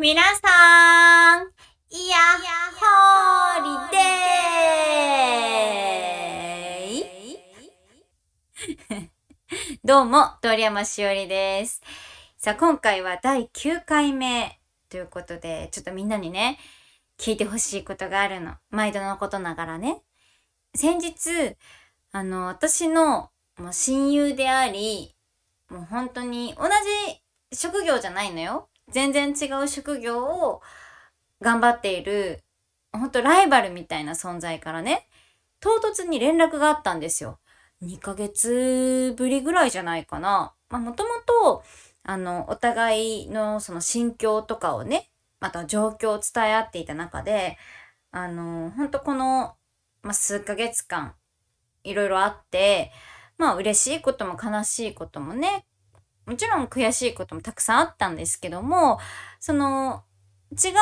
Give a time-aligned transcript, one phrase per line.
[0.00, 1.50] 皆さん、
[1.90, 2.16] いや、
[2.74, 9.10] ホーリデー
[9.84, 11.82] どうも、鳥山しおりです。
[12.38, 14.58] さあ、今回は第9回目
[14.88, 16.58] ということで、ちょっとみんなにね、
[17.18, 18.54] 聞いてほしいことがあるの。
[18.70, 20.02] 毎度のことながらね。
[20.74, 21.58] 先日、
[22.12, 25.14] あの、私のもう親友であり、
[25.68, 26.70] もう本当に同
[27.50, 28.70] じ職業じゃないのよ。
[28.92, 30.62] 全然違う職業を
[31.40, 32.42] 頑張っている、
[32.92, 35.08] 本当ライバルみたいな存在からね、
[35.60, 37.38] 唐突に連絡があったんですよ。
[37.82, 40.54] 2ヶ月ぶりぐらいじゃないかな。
[40.68, 41.62] まあもともと、
[42.02, 45.10] あの、お互いのその心境とかをね、
[45.40, 47.56] また状況を伝え合っていた中で、
[48.10, 49.54] あの、本当この、
[50.02, 51.14] まあ、数ヶ月間、
[51.84, 52.92] いろいろあって、
[53.38, 55.64] まあ嬉しいことも悲しいこともね、
[56.26, 58.98] もちろん悔しいこともたくさんあったんですけども、
[59.40, 60.04] その、
[60.52, 60.72] 違う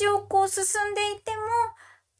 [0.00, 1.42] 道をこう進んでいても、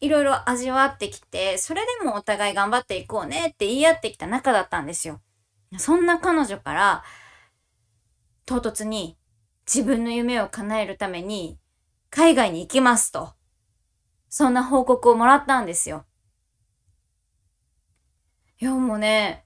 [0.01, 5.21] いろいろ味わってきて、それでもお互い頑張っていこうねって言い合ってきた仲だったんですよ。
[5.79, 7.05] そんな彼女から、
[8.45, 9.19] 唐突に
[9.67, 11.59] 自分の夢を叶えるために
[12.11, 13.35] 海外に行きますと。
[14.29, 16.05] そんな報告をもらったんですよ。
[18.59, 19.46] いや、もうね、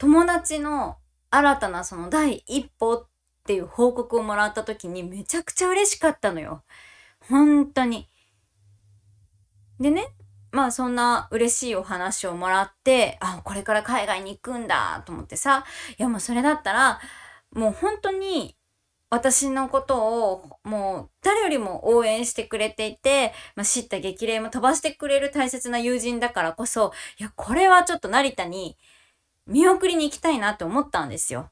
[0.00, 0.96] 友達の
[1.28, 3.06] 新たなその第一歩っ
[3.44, 6.64] ていう報告をもらった時にめちゃくちゃ嬉しかったのよ。
[7.28, 8.08] 本当に。
[9.78, 10.06] でね、
[10.52, 15.66] まあそんな嬉しいお話をもらって、あ、これから海外に行くんだと思ってさ、
[15.98, 16.98] いやもうそれだったら、
[17.52, 18.56] もう本当に
[19.10, 28.78] 私のことをもう誰よりも応援してくれていて、まあ、知った激励も飛ばしてくれる大切な友人だからこそ、いや、これはちょっと成田に
[29.50, 31.50] 見送りに行きたいなって思ったんですよ。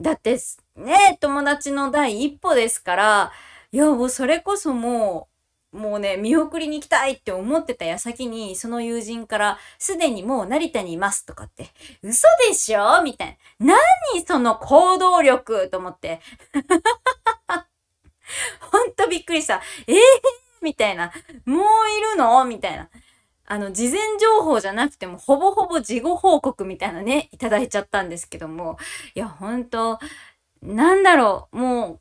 [0.00, 0.38] だって、
[0.74, 3.32] ね、友達の第一歩ですから、
[3.72, 5.28] いや、もうそれこそも
[5.72, 11.68] う、もうね、見送りに行きたいって思ってた矢先に、その友人から、すでにもう成田にいますとかって、
[12.02, 13.02] 嘘でしょ？
[13.02, 13.76] みたいな。
[14.14, 16.20] 何その行動力と思って。
[18.60, 19.60] ほんとびっくりした。
[19.86, 19.96] えー、
[20.62, 21.12] みたいな。
[21.44, 22.44] もういるの？
[22.46, 22.88] みたいな。
[23.46, 28.76] あの、事前情報じゃなくても、ほぼほぼ事後報告みたいなね、いただいちゃったんですけども。
[29.14, 29.98] いや、ほんと、
[30.62, 32.00] なんだろう、もう、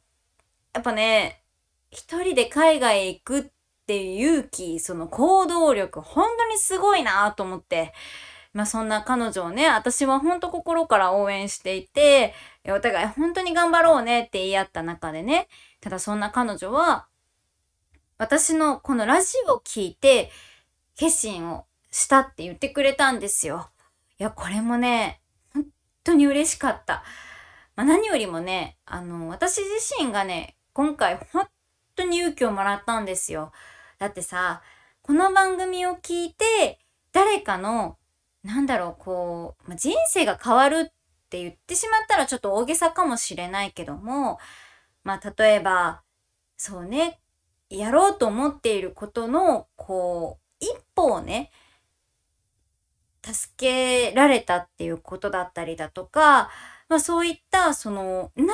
[0.74, 1.44] やっぱね、
[1.92, 3.46] 一人で海外行くっ
[3.88, 7.94] ていう勇気、その行動力、本当にすごいなと思って。
[8.56, 12.34] まあそんな彼女をね、私は本当心から応援していて、
[12.66, 15.50] お互い本当に頑張ろうねって言い合った中でね、
[15.82, 17.06] ただそんな彼女は、
[18.18, 20.32] 私のこのラジオを聞いて、
[20.96, 23.70] 決心をしたって言ってくれたんですよ。
[24.20, 25.22] いや、これもね、
[25.54, 25.66] 本
[26.04, 27.04] 当に嬉しかった。
[27.76, 29.70] まあ、何よりもね、あの、私自
[30.00, 31.48] 身がね、今回本
[31.96, 33.52] 当に勇気をもらったんですよ。
[34.00, 34.62] だってさ、
[35.02, 36.80] この番組を聞いて、
[37.12, 37.98] 誰かの、
[38.44, 40.94] なんだろう、こう、まあ、人生が変わるっ
[41.30, 44.40] て言ってしまったらちょっと大げさかもしれないけども、
[45.04, 46.04] まあ、例えば、
[46.58, 47.20] そうね、
[47.70, 51.52] やろうと思っていることの、こう、一歩をね、
[53.24, 56.50] 助けられたっていうことだったりだとか、
[56.90, 58.48] まあそういった、その、何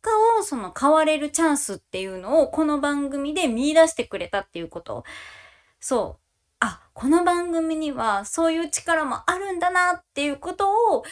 [0.00, 0.10] か
[0.40, 5.04] をその変われるチャンスっていうのをこの番組で見出してくれたっていうこと。
[5.80, 6.22] そう。
[6.60, 11.04] あ、この番組にはそういう力もあるんだなっていうことを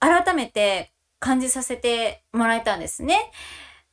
[0.00, 3.30] 改めて感じさせてもらえたんですね。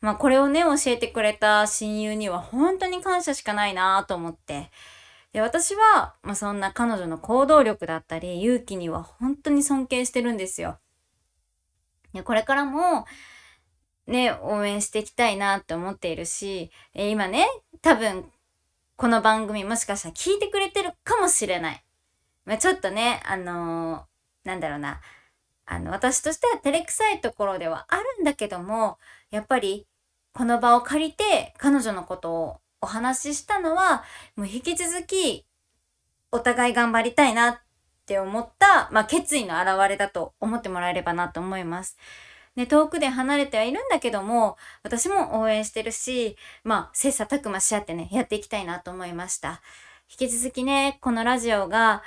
[0.02, 4.72] まあこれをね、教えてくれた親友には本当に感謝しかないなと思って。
[5.36, 10.80] で、私は、まあ、そんな彼女の行動力だったり、勇気には本当に尊敬してるんですよ。
[12.14, 13.04] で、これからも、
[14.08, 17.48] ね、応援していきたいなって思っているし、え今ね、
[17.82, 18.32] 多分、
[18.96, 21.84] この番組もしかしたら聞いてくれてるかもしれない。
[22.46, 25.02] まあ、ちょっとね、あのーなんだろうな。
[25.66, 29.00] あの、私としては照れくさいところではあるんだけども、
[29.32, 29.86] やっぱり、
[30.32, 34.04] この場を借りて、彼女のことをお話ししたのは、
[34.36, 35.46] もう引き続き、
[36.32, 37.60] お互い頑張りたいなっ
[38.06, 41.98] て思った、まあ、決意の表れだと思ってもらえればなと思います。
[42.56, 49.62] ね、遠くで離れてはいるんだけども、私も応援してるし、まあ、切磋琢磨し合ってね、やっていきたいなと思いました。
[50.10, 52.04] 引き続きね、このラジオが、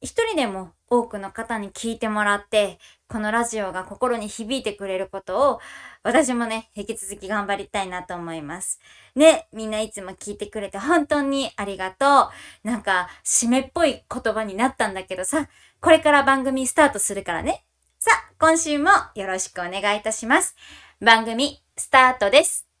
[0.00, 2.78] 一人でも多くの方に聞いてもらって、
[3.08, 5.60] このラジオが心に響いてくれることを、
[6.02, 8.78] 私もね、引き続き頑張りたいなと思います。
[9.16, 12.30] ね、みんないつも聞いてくれて本当にありがと
[12.64, 12.68] う。
[12.68, 15.48] なんか、締めっぽい言葉になったんだけどさ、
[15.80, 17.64] これから番組スタートするからね。
[17.98, 20.56] さあ、今週もよろしくお願いいたします。
[21.00, 22.71] 番組、スタートです。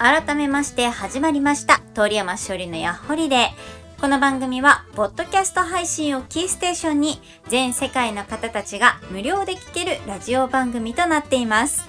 [0.00, 1.82] 改めまして始まりました。
[1.92, 3.50] 通山しおりのやっほりで。
[4.00, 11.86] この番組は、ポッドキャスト配信をキーステーションに、全世界の方たちが無料で聴けるラジオ番組となっています。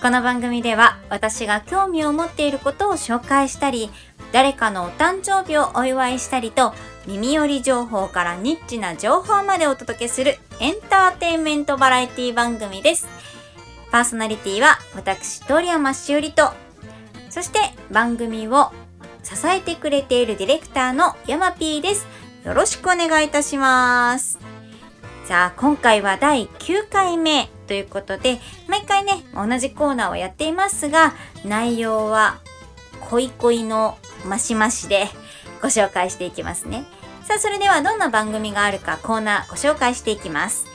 [0.00, 3.90] この番組では、私が興味を持っていることを紹介したり、
[4.30, 6.72] 誰かのお誕生日をお祝いしたりと、
[7.08, 13.08] 耳寄り情報からニッチな情報までお届けするエンターテインメントバラエティ番組です。
[13.90, 16.52] パーソナリティは私、通山しおりと、
[17.38, 17.60] そして
[17.92, 18.72] 番組を
[19.22, 22.04] 支えてくれているディレクターの山 P です。
[22.44, 24.40] よろしくお願いいたします。
[25.24, 31.14] さあ、今回は第9回目ということで、毎回ね、同じコーナーをやっていますが、
[31.44, 32.40] 内容は
[33.08, 35.06] 恋恋のマシマシで
[35.62, 36.86] ご紹介していきますね。
[37.22, 40.66] さあ、それではどんな番組があるかコーナーご紹介していきます。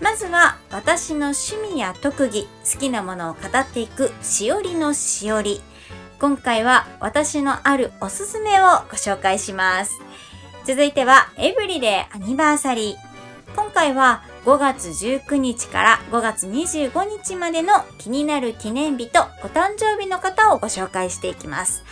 [0.00, 5.60] まずは私の趣味や特技、好きなものを語っていくしおりのしおり。
[6.20, 9.92] 今回は私のあるおすすめをご紹介します。
[10.64, 13.54] 続いてはエブリデイアニバーサリー。
[13.54, 21.84] 今回は5月19日から5月25日までの気になる記念日とお誕生日の方をご紹介していきます。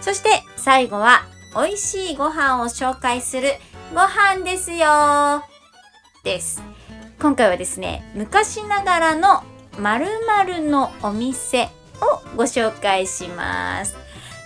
[0.00, 1.22] そして最後は
[1.54, 3.48] 美味しいご飯を紹介する
[3.94, 5.44] ご飯ですよ
[6.24, 6.62] です。
[7.20, 9.42] 今回はですね、昔ながらの
[9.78, 10.06] 〇
[10.44, 11.68] 〇のお店
[12.00, 13.96] をご紹介します。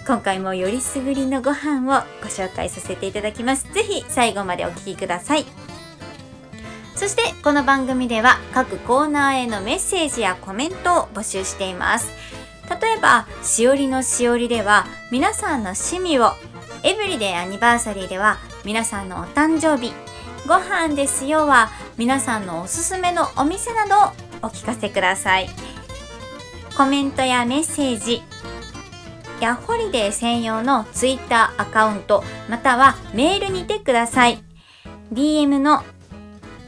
[0.06, 3.72] 今回もよりすぐりのご飯をご紹介させていただきます。
[3.72, 5.44] ぜひ最後までお聞きください。
[6.96, 12.12] そしてこの番組では各コーナーへのメッセージやコメントを募集しています。
[12.70, 16.32] 例えば、しおりのしおりでは皆さんの趣味を、
[16.84, 19.92] エブリデイアニバーサリーでは皆さんのお誕生日、
[20.46, 23.98] ご飯ですよは皆さんのおすすめのお店などを
[24.42, 25.48] お聞かせください。
[26.76, 28.22] コメントやメッセージ、
[29.40, 34.42] やホリデー専用のツイッターアカウント、またはメールにてください。
[35.12, 35.82] DM の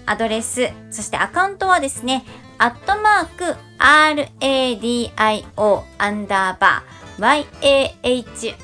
[0.06, 2.24] アドレス、そしてアカウントはですね、
[2.58, 7.46] アットマーク、RADIO アンダーバー、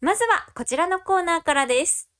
[0.06, 2.12] まずはこちらのコーナーからです。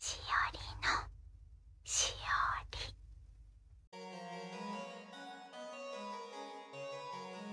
[0.00, 0.90] しおりの
[1.84, 2.16] しお
[2.72, 3.96] り。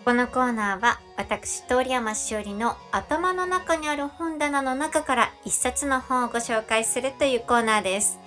[0.03, 8.17] このコーナーは私通山しおりの頭の中にある本棚の中から一冊の本をご紹介するというコーナーです。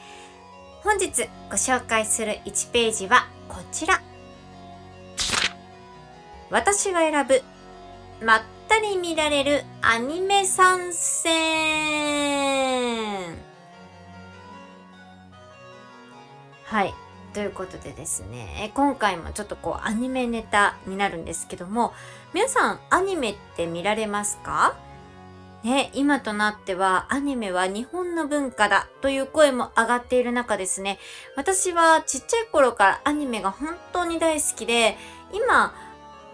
[0.85, 4.01] 本日ご紹介する1ページはこちら。
[6.51, 7.43] 私が選ぶ
[8.25, 11.33] まったり見られるアニメ参戦。
[16.65, 16.95] はい。
[17.35, 21.93] ということでですね、今回もちょっとこうアニメネタになるんですけども、
[22.33, 24.77] 皆さんアニメって見られますか？
[25.63, 30.99] ね、今となってはアニメは日本の文化だという声も上がっている中ですね、
[31.37, 34.97] 私はちっちゃい頃からアニメが本当に大好きで、
[35.33, 35.75] 今、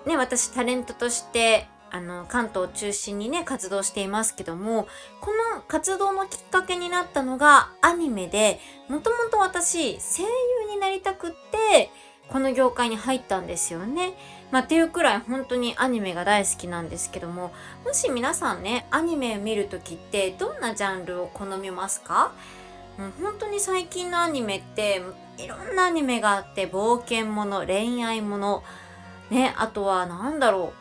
[0.04, 4.86] ね、私タレントとしてあの関東を中心にね活動していますけども
[5.20, 11.90] この活動のきっかけになったのがアニメでもともと私声優になりたくって
[12.28, 14.12] この業界に入ったんですよね。
[14.52, 17.52] まあ、っていうくらい本当にアニメが大好きなんですけども、
[17.84, 22.32] もし皆さんね、アニメを見るときってどんなジャンルを好みますか？
[22.98, 25.02] もう本当に最近のアニメって
[25.38, 28.62] いろんなアニメがあって冒険もの恋愛もの
[29.30, 30.79] ねあとは何だろう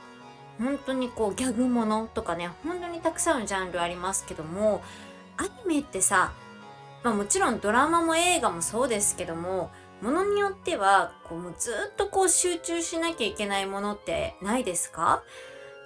[0.59, 4.83] 本当にこうギャグものとかね本当にたくさんのジャンルありますけども
[5.37, 6.33] アニメってさ、
[7.03, 15.23] まあ、もちろんドラマも映画もそうですけどもものによってはこうもうずっとこう集中しなきゃいけないものってないですか？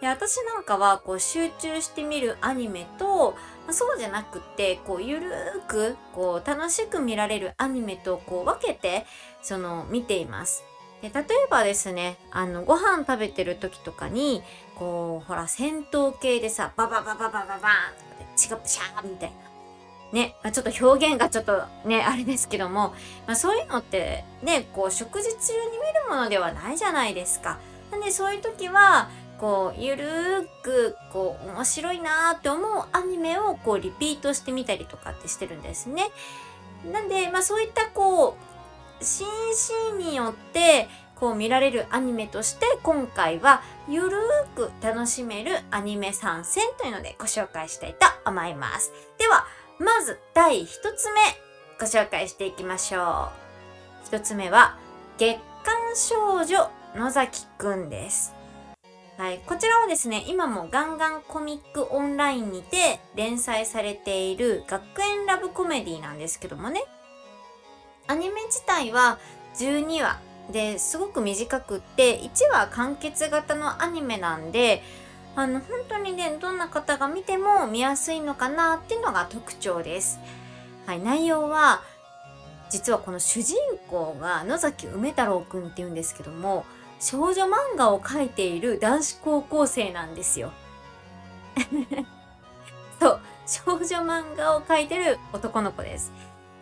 [0.02, 3.32] で私なんかはこう集中して見るアニメと、
[3.66, 9.06] まあ、そうじゃなくってこうゆるーくこう楽しく見られるアニメとこう分けて
[9.42, 10.64] その見ています。
[11.02, 14.42] で例えばですねあのご飯食べてる時とかに
[14.78, 17.70] こうほら戦闘系でさバババババババーンとか
[18.20, 19.36] で血がプシャーみたいな。
[20.14, 22.94] ね、まあ、ちょっと表現がちょっとね、あれですけども、
[23.26, 27.58] まあ、そういうのってね、こう食事中に見るものではないじゃないですか。
[27.90, 36.12] なんでそういう時は、こうゆるーくこう面白いなーって思うアニメをこうリピートしてみたりとかってしてるんですね。
[36.92, 38.38] なんで、まあ、そういったこ
[39.02, 40.88] うシーンによって
[41.24, 48.92] こう見られるアニメとして今回はゆるーく楽しめるアニメ参戦というのでご紹介したいと思います。
[49.18, 49.46] では
[49.80, 51.22] まず第1つ目
[51.80, 53.30] ご紹介していきましょ
[54.12, 54.14] う。
[54.14, 54.78] 1つ目は
[55.18, 58.36] 月刊少女野崎くんです。
[59.18, 66.84] はい、こちらはですね、今もガンガンコミックオンラインにて連載されている学園ラブコメディなんですけどもね、
[68.08, 69.20] アニメ自体は
[69.56, 70.20] 12話
[70.52, 74.84] ですごく短くって1話完結型のアニメなんで
[75.36, 80.20] あの本当にねどんな方が見ても見やすいのかなっていうのが特徴です。
[80.86, 81.82] はい、内容は
[82.70, 83.56] 実はこの主人
[83.88, 86.66] 公が野崎梅太郎くんっていうんですけども
[87.00, 90.52] 少女漫画を描いている男子高校生なんですよ。
[93.00, 96.12] そう、少女漫画を描いてる男の子です。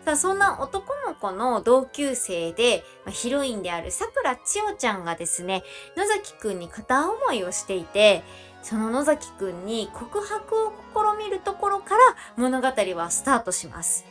[0.06, 5.64] さあ、そんな男の子の同級生で、まヒロインである桜千代ちゃんがですね、
[5.96, 8.24] 野崎くんに片思いをしていて、
[8.64, 12.02] その野崎くんに告白を試みるところから
[12.36, 14.06] 物語はスタートします。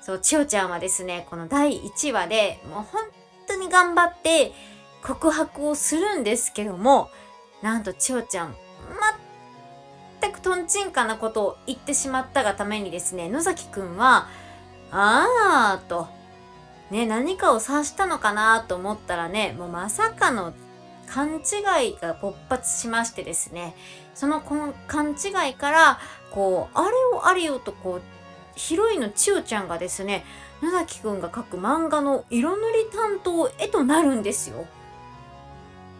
[0.00, 3.02] そう、千代ちゃんはですね、この第1話でもう本
[3.46, 4.52] 当に頑張って、
[5.02, 7.10] 告白をするんですけども、
[7.62, 8.56] なんと千代ちゃん、
[10.20, 14.26] 全くトンチンカなことを言ってしまったがためにですね、野崎くんは、
[14.90, 16.08] あーと、
[16.90, 20.52] ね、何かを察したのかなと思ったらね、もうまさかの
[21.06, 23.74] 勘違いが勃発しましてですね、
[24.14, 25.98] その勘違いから、
[26.30, 28.02] こう、あれをあれよとこう、
[28.54, 30.24] ヒロインの千代ちゃんがですね、
[30.62, 34.66] 野崎くんが描く漫画の色塗り担当へとなるんですよ。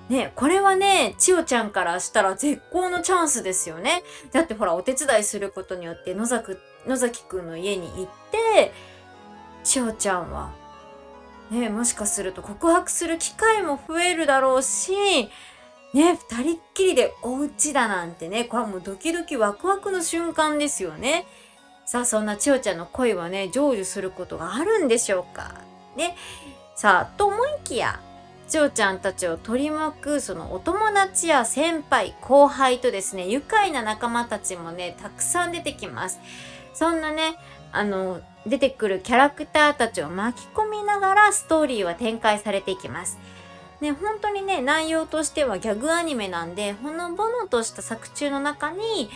[0.09, 4.03] ね、これはね、千代ちゃんからしたら絶好のチャンスですよね。
[4.33, 6.57] だってほら、お手伝いすることによって野崎、
[6.89, 8.73] 野崎くんの家に行って、
[9.63, 10.53] 千代ちゃんは、
[11.51, 14.93] ね、もしかすると告白する機会も増えるだろうし、
[15.95, 21.27] ね、二人っきりでお家だなんてね、これはもうドキドキワクワクの瞬間ですよね。
[21.87, 25.55] さあ、そんな千代ちゃんの恋はね、成就することがあるんでしょうか。
[25.97, 26.17] ね。
[26.75, 28.01] さあ、と思いきや、
[28.49, 36.19] 千代ちゃんたちを取り巻くそのお友達や先輩後輩とですね愉快な仲間たちもねたくさん出てきます
[36.79, 37.35] そんなね
[37.73, 43.19] あの出てくるキャラクターたちを巻き込みながらストーリーは展開されていきます。
[43.81, 49.09] ね、本当にね、内容としてはギャグアニメなんで、ほのぼのとした作中の中に、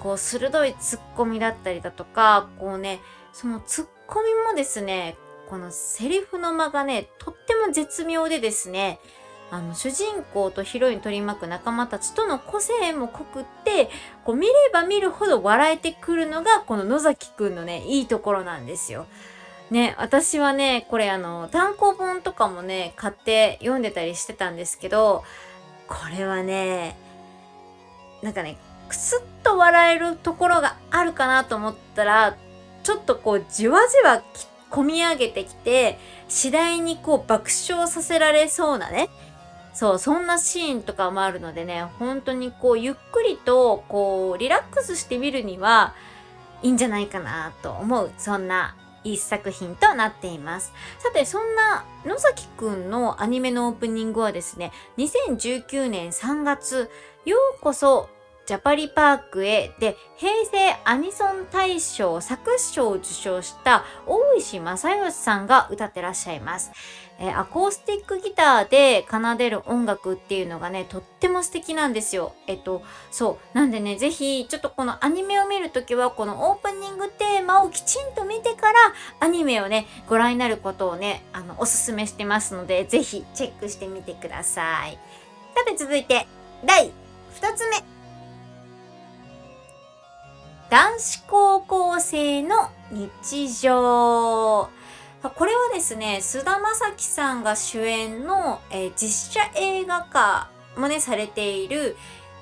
[0.00, 3.00] こう、鋭いツッコミだったりだとか、こうね、
[3.34, 5.16] そのツッコミもですね、
[5.50, 9.00] このセリフの間がね、とっても絶妙でですね、
[9.50, 13.88] あの、主人公とヒロイン取り巻く仲間たちとの個性も濃くって、
[14.24, 19.06] こう見れば見るほど笑えてくるのが、この野崎くんのね、いいところなんですよ。
[19.70, 25.24] ね、私はね、これあの、単行本とかもね、買って読んでたりしてたんですけど、
[25.88, 26.96] これはね、
[28.22, 32.36] なんかね、くすっと笑えるところがあるかなと思ったら、
[32.82, 34.22] ちょっとこう、じわじわ
[34.70, 35.98] 込み上げてきて、
[36.28, 39.08] 次第にこう爆笑させられそうなね、
[39.76, 45.94] そう、そんなシーンとかもあるのでね、本当にこう、ゆっくりと、こう、リラックスしてみるには、
[46.62, 50.72] いいんじゃないかなと思う、そんな一作品となっています。
[50.98, 56.90] さて、そんな野崎くんのアニメのオープニングはですね、2019年3月、
[57.26, 58.08] ようこそ
[58.46, 66.70] ジャパリパークへで平成アニソン大賞作詞賞を受賞した大石正義さんが歌ってらっしゃいます。
[67.18, 72.34] えー、アコースティックギターで奏でる音楽っていうのがね、とっても素敵なんですよ。
[72.46, 73.58] えっと、そう。
[73.58, 78.78] なんでね、ぜひ、ちょっとこのアニメを見るときは、このオープニングテーマをきちんと見てから、
[79.20, 84.98] アニメをね、ご覧になることをね、あの、おすすめしてますので、ぜひチェックしてみてください。
[85.54, 86.26] さて続いて、
[86.64, 87.82] 第2つ目。
[90.68, 94.68] 男子高校生の日常。
[95.34, 101.96] これはですね、菅田将暉さんが主演の、えー、実写映画化もね、されている、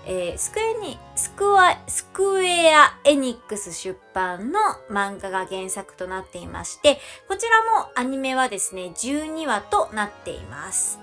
[0.06, 4.58] えー、スクエニスクワスクエア・エニックス出版の
[4.90, 6.98] 漫画が原作となっていまして、
[7.28, 10.98] こちらもアニメはですね、12話となっています。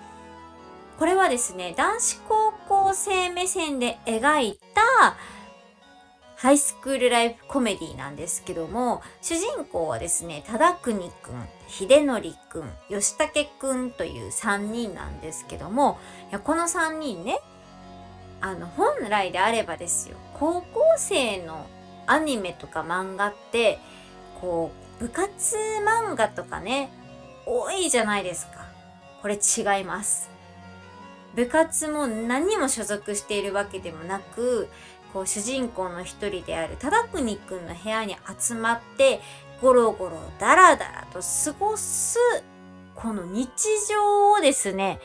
[0.99, 5.15] これはですね、男子高校生目線で描いた、
[6.41, 15.99] ハイスクールライフコメディなんですけども、主人公はですね、忠国くん、秀則くん、吉武くんという3人なんですけども、
[16.31, 17.37] いやこの3人ね、
[18.41, 21.67] あの、本来であればですよ、高校生の
[22.07, 23.77] アニメとか漫画って、
[24.41, 26.89] こう、部活漫画とかね、
[27.45, 28.65] 多いじゃないですか。
[29.21, 30.31] これ違います。
[31.35, 34.67] 部活も何も所属しているわけでもなく、
[35.13, 39.21] こう主人公の一人である忠国くんの部屋に集まって
[39.61, 42.17] ゴロゴロダラダラと過ごす
[42.95, 43.49] この日
[43.89, 44.99] 常をですね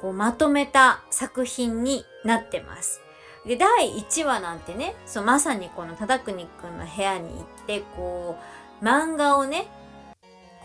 [0.00, 3.00] こうまとめた作品になってます。
[3.46, 8.36] で第1話なんてねそうまさにこの忠国くんの部屋に行ってこ
[8.80, 9.66] う漫画をね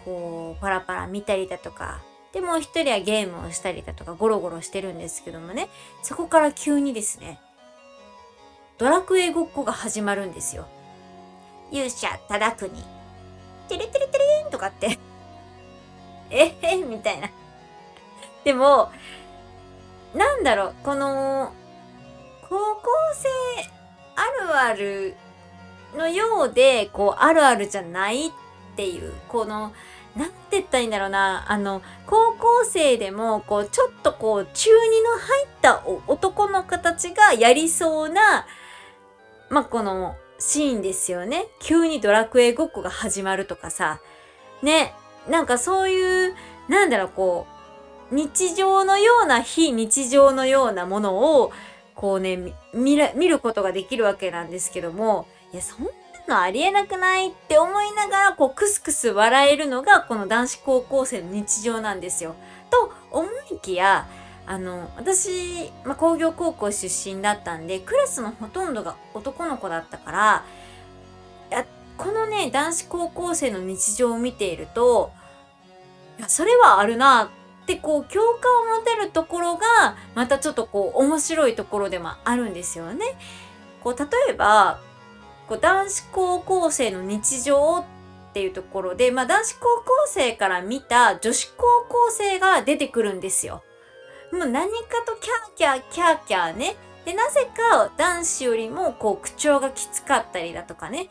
[0.03, 2.01] こうパラパラ見たりだとか
[2.33, 5.69] でもう一人はゲームをしたりだとかゴロゴロしてるんですけどもね
[6.01, 7.39] そこから急にですね
[8.77, 10.65] ドラクエごっこが始まるんですよ。
[11.71, 12.71] 勇者忠国。
[13.69, 14.97] テレテレテレーンとかって
[16.29, 17.29] えへみたいな。
[18.43, 18.91] でも、
[20.13, 21.53] なんだろう、この、
[22.49, 22.81] 高校
[23.13, 23.29] 生
[24.15, 25.15] あるある
[25.95, 28.31] のようで、こう、あるあるじゃないっ
[28.75, 29.71] ていう、この、
[30.15, 38.45] なんて言ったらいいんだろうな、あの、高校生でも、こう、ちょっとこう、中二の入った男の子たちがやりそうな、
[39.53, 41.45] まあ、このシーンですよね。
[41.59, 44.01] 急にドラクエごっこが始まるとかさ。
[44.63, 44.95] ね。
[45.29, 46.35] なんかそういう、
[46.67, 47.45] なんだろう、こ
[48.11, 51.51] う、日常のような非日常のようなものを、
[51.93, 55.91] こうね、見る、見ることができるわけなんですけども、いや、そんな
[56.27, 62.33] のありえなくないって思いながら、こう、クスクス笑えるのが、この男子高校生の日常なんですよ。
[62.71, 64.07] と思いきや、
[64.45, 70.45] あの私、まあ、工業高校出身だったんでクラスのほとんどが男の子だったから
[71.49, 71.65] や
[71.97, 75.11] このね男子高校生の日常を見ていると
[76.19, 77.31] いやそれはあるな
[77.63, 83.05] ってこう共感を持てるところがまたちょっとこう面白いところでもあるんですよね。
[83.81, 84.79] こう例えば
[85.47, 87.83] こう男子高校生の日常っ
[88.33, 93.63] ていうところで、まあ、男子高校生から見た女子高校生が出てくるんですよ。
[94.33, 96.75] もう何かとキャーキャーキャーキャーね。
[97.05, 101.09] で、なぜか男子よりもこう口調がきつかったりだとかね。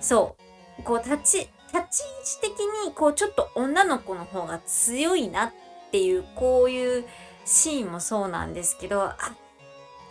[0.00, 0.36] そ
[0.80, 0.82] う。
[0.82, 1.38] こう立ち、
[1.72, 2.02] 立ち
[2.42, 5.52] 位置的にこうちょっと女の子の方が強いなっ
[5.92, 7.04] ていうこういう
[7.44, 9.16] シーンもそうなんですけど、あ、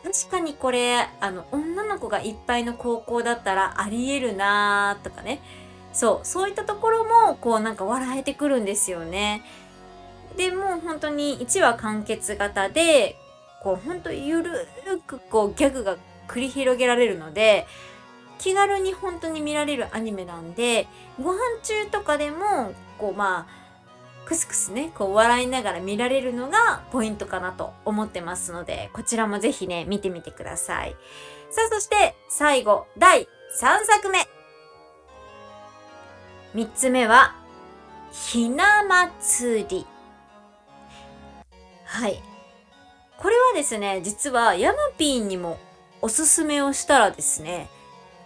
[0.06, 5.42] 確かにこれ、あの、女の子がいっぱいの高校だったらあり得るなーとかね。
[5.92, 9.44] そう、そういったところも、こうなんか笑えてくるんですよね。
[10.36, 13.18] でもう本当に1話完結型で
[13.62, 14.68] こう本当ゆる
[15.06, 17.66] くこうギャグが繰り広げられるので
[18.38, 20.88] 気軽に本当に見られるアニメなんで
[21.22, 23.66] ご飯中とかでもこうまあ
[24.26, 30.96] クスクスねこう笑いながら見られるのがポイントかなと思ってますのでこちらもぜひね見てみてください。
[31.50, 33.28] さあそして最後第3
[33.86, 34.28] 作目。
[36.56, 37.36] 3つ目は
[38.12, 39.95] ひな祭り。
[41.96, 42.22] はい。
[43.18, 45.58] これはですね、実はヤマピーにも
[46.02, 47.70] おすすめをしたらですね、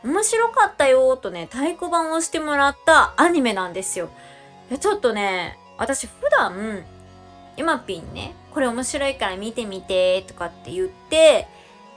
[0.04, 4.10] 面白かったよとね、太鼓判をしてもらったアニメなんですよ。
[4.80, 6.84] ちょっとね、私普段、
[7.58, 11.48] ヤマピンね、これ面白いから見てみてとかって言って、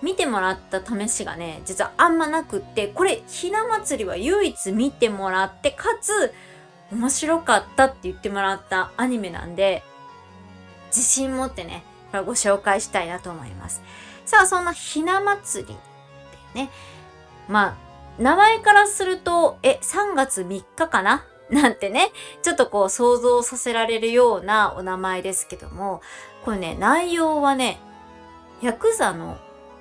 [0.03, 6.35] 見てもらった試しがね、実はあんまなくって、これ、ひな祭りは唯一見てもらって、かつ、
[6.93, 9.83] 面白かったって言ってもらったアニメなんで、
[10.95, 13.83] 自信持ってね、これご紹介したいなと思います。
[14.27, 15.77] さあ、そんなひな祭りっ
[16.55, 16.71] てね。
[17.49, 21.25] まあ、名前からすると、え、3月3日かな？
[21.51, 26.01] なんてね、ちょっとこう想像させられるようなお名前ですけども、
[26.45, 27.79] これね、内容はね、
[28.63, 29.39] ヤクザの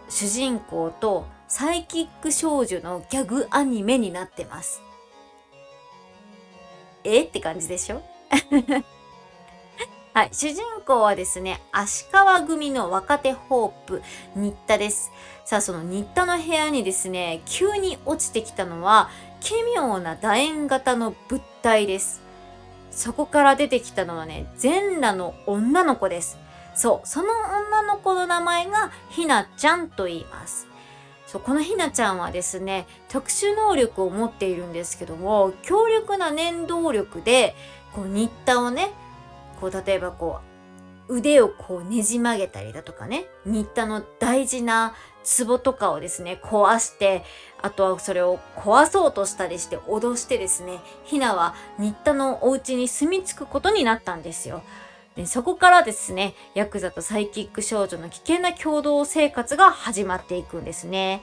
[0.10, 4.82] 主人公とサイキック少女のギャグアニメになってます。
[7.04, 7.24] え？
[7.24, 8.02] って感じでしょ？
[10.14, 10.30] はい。
[10.34, 14.02] 主人公はですね、足利組の若手ホープ、
[14.36, 15.10] 新田です。
[15.46, 22.20] さあ、その新田の部屋にですね、急に落ちてきたのは、奇妙な楕円型の物体です。
[22.92, 26.38] そこから出てきたのはね、全裸の女の子です。
[26.76, 27.30] そう、その
[27.70, 30.68] 女の子の名前がひなちゃんと言います。
[31.26, 37.56] そうこのひなちゃんはですね特殊能力を持っているんですけども強力な念動力で
[37.94, 38.92] こう新田をね
[39.62, 40.40] こう例えばこ
[41.08, 44.96] う腕をこうねじ曲げたりだとかね新田の大事な
[45.46, 47.24] 壺とかをですね壊して
[47.62, 54.64] あとはそれを壊そうとしたりして脅してですねひなは新田のお家に住み着くことになったんですよ。
[55.16, 61.22] でそこからですねヤクザとサイキック少女の危険な共同生活が始まっていくんですね。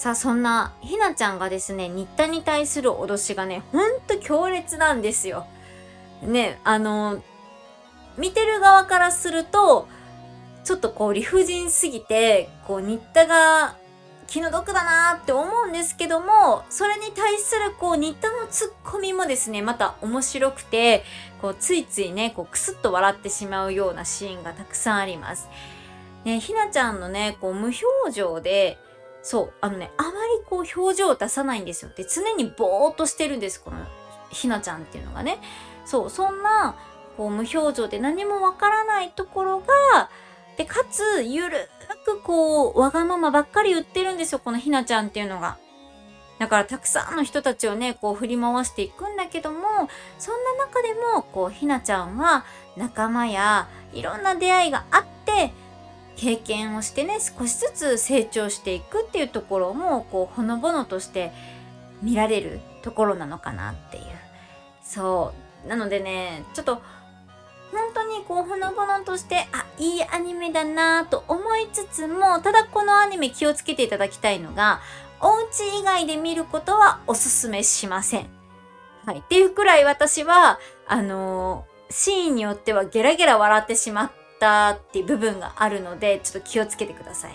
[0.00, 5.46] さあ、そんな、ひなちゃんがですね、新田に対する脅しがね、ほんと強烈なんですよ。
[6.22, 7.22] ね、あの、
[8.16, 9.88] 見てる側からすると、
[10.64, 13.76] ちょっとこう理不尽すぎて、こう、新田が
[14.26, 21.04] 気の毒だなーって思うんですけども、それに対するこう、新田のツッコミもですね、また面白くて、
[21.42, 25.50] こう、ついついね、こう、くすっと笑ってしまうようなシーンがたくさんあります。
[26.24, 28.78] ね、ひなちゃんのね、こう、無表情で、
[29.22, 30.14] そう、あのね、あまり
[30.48, 31.90] こう表情を出さないんですよ。
[31.94, 33.76] で、常にぼーっとしてるんです、この
[34.30, 35.40] ひなちゃんっていうのがね。
[35.84, 36.76] そう、そんな、
[37.16, 40.10] こう無表情で何もわからないところが、
[40.56, 41.68] で、かつ、ゆる
[42.04, 45.58] くこう、わがままばっかり言ってるんですよ、このひなちゃんっていうのが。
[46.38, 49.60] だからたくさんの人たちをね、こう振り回していくんだけども、
[50.18, 52.44] そんな中でも、こう、ひなちゃんは
[52.76, 55.52] 仲間やいろんな出会いがあって、
[56.20, 61.32] 経験をしてね少しずつ成長していくっていうところもこうほのぼのとして
[62.02, 64.04] 見られるところなのかなっていう
[64.82, 65.32] そ
[65.64, 66.82] うなのでねちょっと
[67.72, 74.80] 本当にこうほのぼのとしてあいいアニメだなと思いつつもただこのアニメ気をつけていただきたいのが
[75.22, 78.26] お家以外で見ることはおすすめしません。
[79.04, 79.18] はい。
[79.18, 87.34] っていうくらい私は、あのー、シーンによってはゲラゲラ笑ってしまっったっていう部分があるので、ちょっと気をつけてください。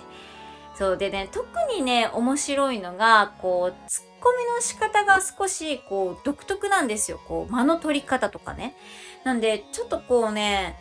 [0.74, 7.22] そうでね、特にね、面白いのが、こう、ツッコミの仕方が少し、こう、独特なんですよ。
[7.28, 8.76] こう、間の取り方とかね。
[9.24, 10.76] なんで、ちょっとこうね、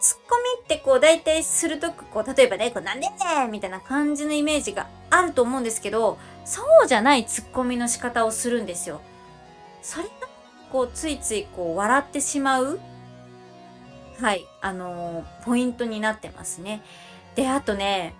[0.00, 3.14] ツッコミってこう、大体鋭く、こう、例えばね、こう、なんでね
[3.50, 9.00] みたいな感じのイメージがあると思うんですけど、そうじゃないツッコミの仕方をするんですよ。
[9.80, 10.10] それが、
[10.70, 12.78] こう、ついついこう、笑ってしまう
[14.22, 16.80] はい、あのー、ポイントになってますね。
[17.34, 18.14] で、あとね、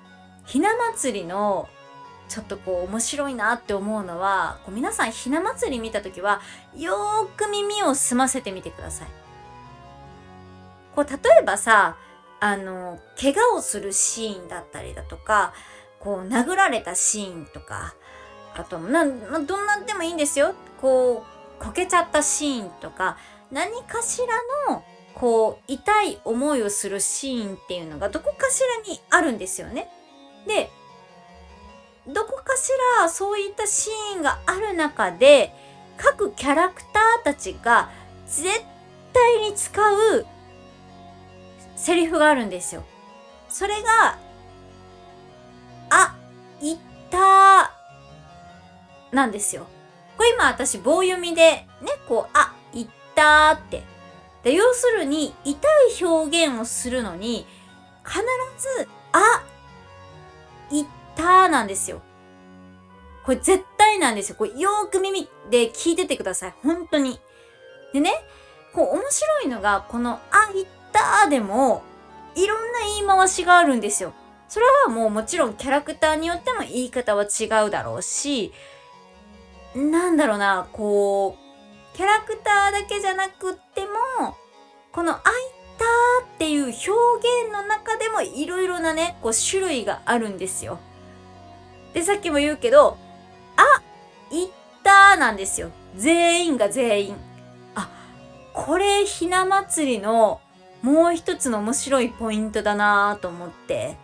[0.44, 1.68] ひな祭りの
[2.28, 6.40] ちょっとこう面白いなって思うのは、こう皆さんひな祭り見たときは、
[6.76, 9.08] よーく耳を澄ませてみてください。
[10.96, 11.96] こう、例えばさ、
[12.40, 15.54] あの、怪我をするシーンだったりだとか、
[16.00, 17.94] こう、殴られたシーンとか、
[18.56, 20.54] あと、な、まどんなんでもいいんですよ。
[20.80, 21.24] こ
[21.60, 23.18] う、こけちゃったシーンとか、
[23.52, 24.20] 何かし
[24.66, 24.82] らの
[25.22, 29.88] こう、痛い思いをするシーンっていうのがどこかしらにあるんですよね。
[30.48, 30.68] で、
[32.08, 35.54] どこかしらそういったシーンがある中で、
[35.96, 37.88] 各キャラクターたちが
[38.26, 38.48] 絶
[39.12, 40.26] 対に使う
[41.76, 42.82] セリフがあるんですよ。
[43.48, 44.18] それが、
[45.90, 46.16] あ、
[46.60, 46.78] いっ
[47.12, 47.70] た
[49.12, 49.68] なんですよ。
[50.16, 51.68] これ今私棒読みでね、
[52.08, 53.91] こう、あ、いったって
[54.42, 55.68] で要するに痛
[56.00, 57.46] い表現をするのに
[58.04, 58.20] 必
[58.80, 59.44] ずあ
[60.70, 62.02] 言ったなんですよ。
[63.24, 64.36] これ絶対なんですよ。
[64.36, 66.54] これよーく耳で聞いててください。
[66.62, 67.20] 本当に。
[67.92, 68.10] でね、
[68.72, 71.82] こう面白いのが、このあ言ったでも
[72.34, 74.12] いろんな言い回しがあるんですよ。
[74.48, 78.52] それはもうもちろんキャラクターによっても言い方は違うだろうし、
[79.74, 81.41] なんだろうな、こう、
[81.94, 84.36] キャラクターだけじゃなくっても、
[84.92, 85.22] この「あい
[85.78, 85.84] た」
[86.24, 90.78] っていう表現の中でもいろいろなね、こう種類があるんですよ。
[91.92, 92.96] で、さっきも言うけど、
[93.56, 93.82] あ、
[94.34, 94.48] いっ
[94.82, 95.70] たーなんですよ。
[95.94, 97.16] 全員が全員。
[97.74, 97.88] あ、
[98.54, 100.40] これひな祭りの
[100.82, 103.96] もう一つの面白いポイントだなと思って、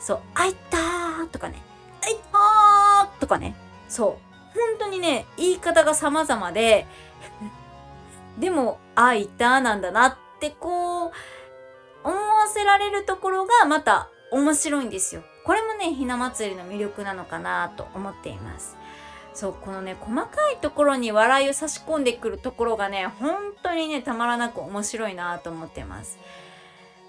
[0.00, 1.62] そう、あいたーとかね、
[2.04, 3.56] あいたーとかね、
[3.88, 4.10] そう、
[4.54, 6.86] 本当にね、言い方が様々で、
[8.38, 11.12] でも、ああいたなんだなってこう、
[12.04, 15.22] 思わせられるところがまた面白いんですよ。
[15.44, 18.76] これもね、ひな祭りの魅力なのかなと思っています。
[19.34, 26.18] そう、このね、細かいところに笑いを差し込んでくるところがね、本当にね、たまらなく面白いなと思ってます。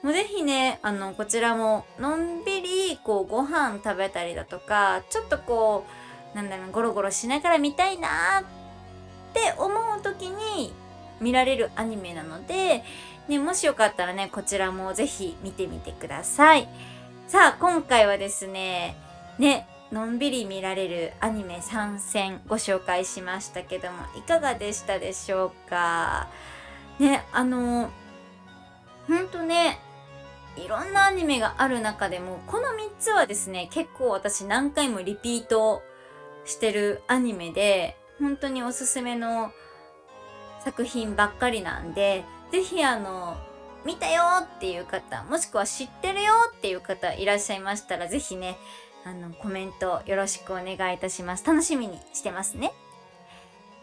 [0.02, 5.86] もうぜひね、あの、こちらも、のんびり、こう、ご飯食べたりだとか、ちょっとこ
[6.34, 8.44] う、なんだろう、ゴロゴロしながら見たいなっ
[9.34, 10.74] て思う時に
[11.24, 12.84] 見られるアニメなので、
[13.28, 16.68] ね、もしよかったらね、こちらもぜひ見てみてください。
[17.28, 18.98] さあ、今回はですね、
[19.40, 26.28] ね、のんびり見られるアニメ参戦ご紹介しましたけども、いかがでしたでしょうか？
[27.00, 27.90] ね、あの、
[29.08, 29.80] ほんとね、
[30.58, 35.82] いろんなアニメがある中でも、この3つはですね、結構私何回もリピート
[36.46, 39.52] してるアニメで、本当におすすめの
[40.64, 43.38] 作品ばっかりなんで、ぜひあの、
[43.86, 48.58] 見たよっていう方、もしくは知ってるよっていう方いらっしゃいましたら、ぜひね、
[49.06, 51.46] あの、コメントよろしくお願いいたします。
[51.46, 52.72] 楽しみにしてますね。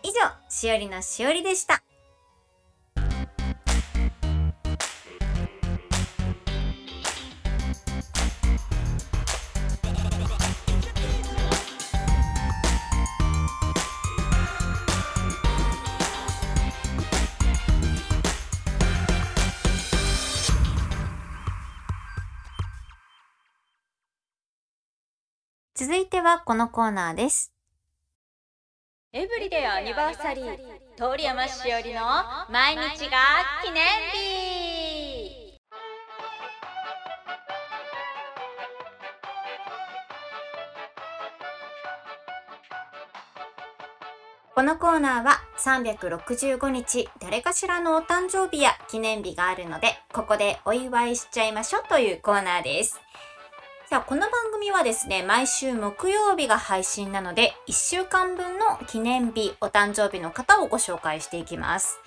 [0.02, 0.14] 以上、
[0.48, 1.82] しおりのしおりでした。
[25.80, 27.54] 続いてはこのコーナーです。
[29.14, 30.46] エブリデイアニバーサリー、
[30.94, 32.02] 通山しおりの
[32.50, 33.16] 毎日が
[33.64, 35.56] 記念日
[44.54, 53.00] このコーナーは365日誰かしらのお誕生日や記念日があるので、ここでお祝いしちゃいましょうというコーナーです。
[53.90, 61.98] さあ、この番組はですね、毎週木曜日が配信なので、1週間分の記念日、お誕生日の方をご紹介していきます。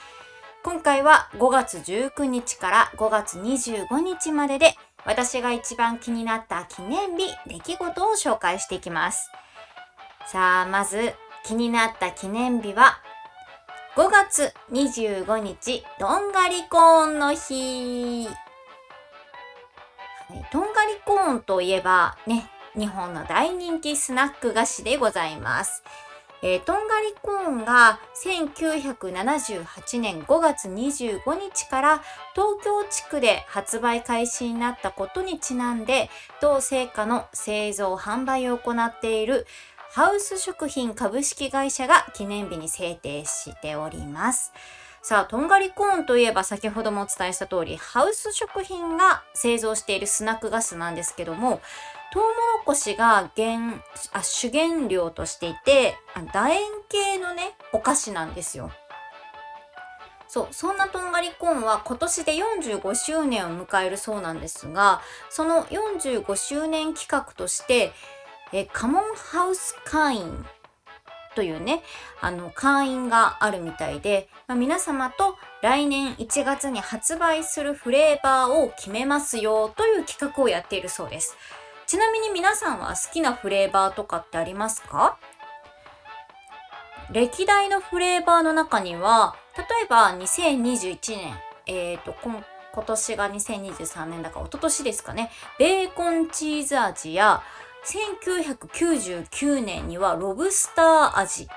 [0.63, 9.30] 今回は5月19日から5月25日までで、私が一番気になった記念日、出来事を紹介していきます。
[10.28, 11.12] さあ、まず
[11.43, 13.00] 気になった記念日は、
[13.98, 18.30] 5月25日、どんがりコーンの日。
[20.52, 25.84] とんがりコーンといえばね、日本の大人気スナック菓子でございます。
[26.46, 32.04] えー、とんがりコーンが1978年5月25日から
[32.36, 36.10] 東京地区で発売開始になったことにちなんで
[36.41, 39.48] 同製菓の製造販売を行っている
[39.93, 44.52] ハウス食品株式会社が記念日に制定しております。
[45.06, 51.62] さあ、とんがりコーンといえば先ほどもお伝えした通り、ハウス食品が製造しているスナック菓子なんですけども、
[52.13, 52.34] トウモロ
[52.66, 55.96] コシが原あ主原料としていて
[56.32, 58.72] 楕円形のね、お菓子なんですよ。
[60.30, 62.32] そう、そんなとんがりコーンは今年で
[62.72, 67.92] 45周年を迎えるそうなんですが、その45周年企画として、
[68.54, 70.46] えカモンハウス会員
[71.36, 71.84] というね、
[72.22, 81.36] あの、会員があるみたいで、まあ、皆様と来年1月に発売するフレーバーを決めますよという企画をやっているそうです。
[81.86, 85.17] ちなみに皆さんは好きなフレーバーとかってありますか？
[87.12, 91.36] 歴代のフレーバーの中には、例えば2021年、
[91.67, 92.43] えっ、ー、と、今
[92.84, 97.43] 年が2023年だから一昨年ですかね、ベーコンチーズ味や、
[97.86, 101.48] 1999年にはロブスター味。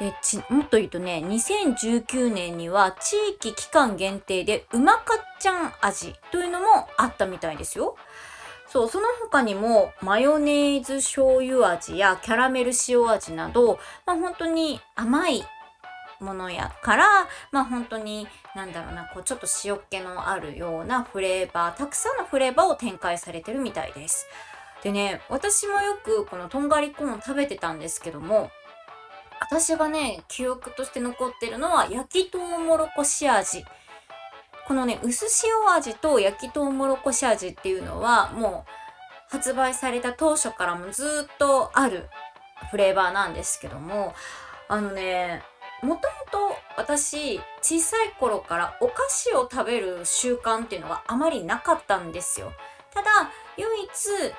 [0.00, 7.96] えちもっと言うとね、2019年には地域期間限定でうまかっちゃん味というのもあったみたいですよ。
[8.66, 15.44] そう、その他にもマヨネーズ醤油味やキャラメル塩味など、まあ本当に甘い
[16.18, 17.06] ものやから、
[17.52, 18.26] まあ本当に、
[18.56, 24.26] なんだろうな、こうちょっと塩気のあるようなフレーバー、たくさんのフレーバーを展開されてるみたいです。
[24.84, 28.50] でね、私もよくこのとんがりコーン食べてたんですけども、
[29.40, 33.64] 私がね、記憶として残ってるのは焼きとうもろこし味。
[34.68, 42.08] このね、薄塩味と焼きとうもろこし味っていうのはもう発売された当初からもずっとある
[42.70, 44.14] フレーバーなんですけども、
[44.68, 45.42] あのね、
[45.82, 52.52] もともと私小さい頃からお菓子を食べる習慣っていうのがあまりなかったんですよ。
[52.94, 53.08] ただ
[53.56, 53.90] 唯一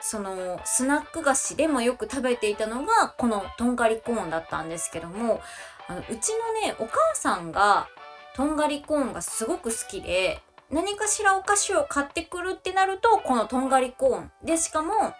[0.01, 5.41] そのスナック菓子でもよく食べていたのがこのとんがりコーンだったんですけども
[5.87, 6.17] あのうちの
[6.61, 7.87] ねお母さんが
[8.35, 15.13] とんがりコーンがすごく好きで何かしらお菓子を買ってくるってなるとこのとんがりコーンでしかも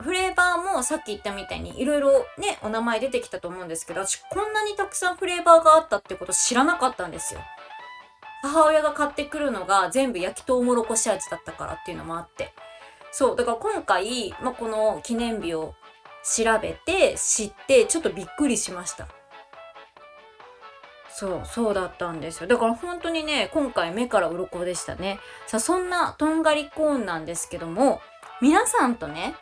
[0.00, 7.40] フレーバーもさっき言ったみたいにいろいろねお名前出てきたと思うんですけど私こんなにたくさんフレーバーがあったってこと知らなかったんですよ。
[8.42, 12.52] 母親が買ってくるのが全部焼きとうもろこし味だったからっていうのもあって。
[13.12, 15.74] そうだから今回、まあ、この記念日を
[16.24, 19.06] 調べて知ってちょっとびっくりしました。
[21.14, 22.46] そうそうだったんですよ。
[22.48, 25.20] だから本当にね今回目から鱗でしたね。
[25.46, 28.00] さあそんなとんがりコーンなんですけども
[28.40, 29.34] 皆さんとね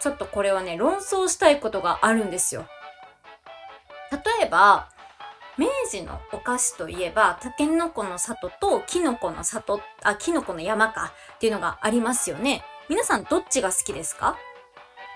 [0.00, 2.66] ちょっとこれはね論争したいことがあるんですよ。
[4.10, 4.88] 例えば
[5.56, 12.64] 明治のお菓子といえばたけのこの里ときのこの里あきのこの山かっていうのがありますよね。
[12.88, 14.36] 皆さんどっちが好きですか？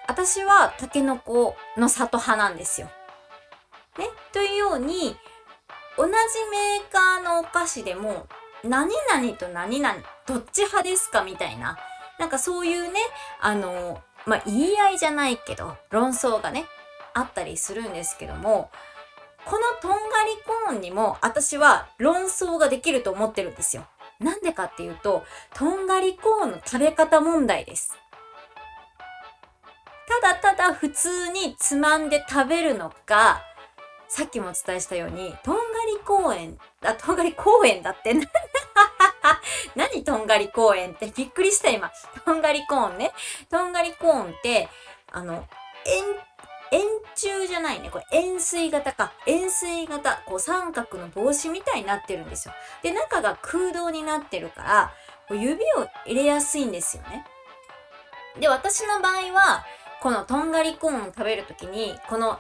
[0.09, 2.87] 私はたけのこの里派なんですよ。
[3.98, 4.07] ね？
[4.33, 5.16] というように
[5.98, 8.26] 同じメーカーのお菓子でも
[8.64, 11.22] 何々と何々どっち派ですか？
[11.22, 11.76] みたいな
[12.18, 13.00] なんかそういうね
[13.40, 16.64] あのまあ言い合いじゃないけど論争がね
[17.12, 18.70] あったりするんですけども
[19.44, 20.02] このとんがり
[20.68, 23.87] コーンにも私は論争ができると思ってるんですよ。
[24.20, 27.96] なんでかっていうと、とんがりコーンの食べ方問題です。
[30.22, 33.42] ただただ普通につまんで食べるのか、
[34.09, 38.14] さっきもお伝えしたように、とんがり公園、あ、とんがり公園だって、
[39.76, 41.92] 何とんがり公園ってびっくりした今。
[42.24, 43.12] とんがりコーンね。
[43.50, 44.68] とんがりコーンって、
[45.12, 45.46] あの、
[45.85, 46.04] 円
[46.72, 46.83] 円
[47.14, 47.90] 柱じゃないね。
[47.90, 49.12] これ円錐型か。
[49.26, 50.22] 円錐型。
[50.26, 52.54] こう三角の帽子みたいになってるんですよ。
[52.83, 54.92] で、中が空洞になってるから、
[55.28, 57.26] こう指を入れやすいんですよね。
[58.40, 59.64] で、私の場合は、
[60.00, 62.38] このとんがりコーンを食べるときに、この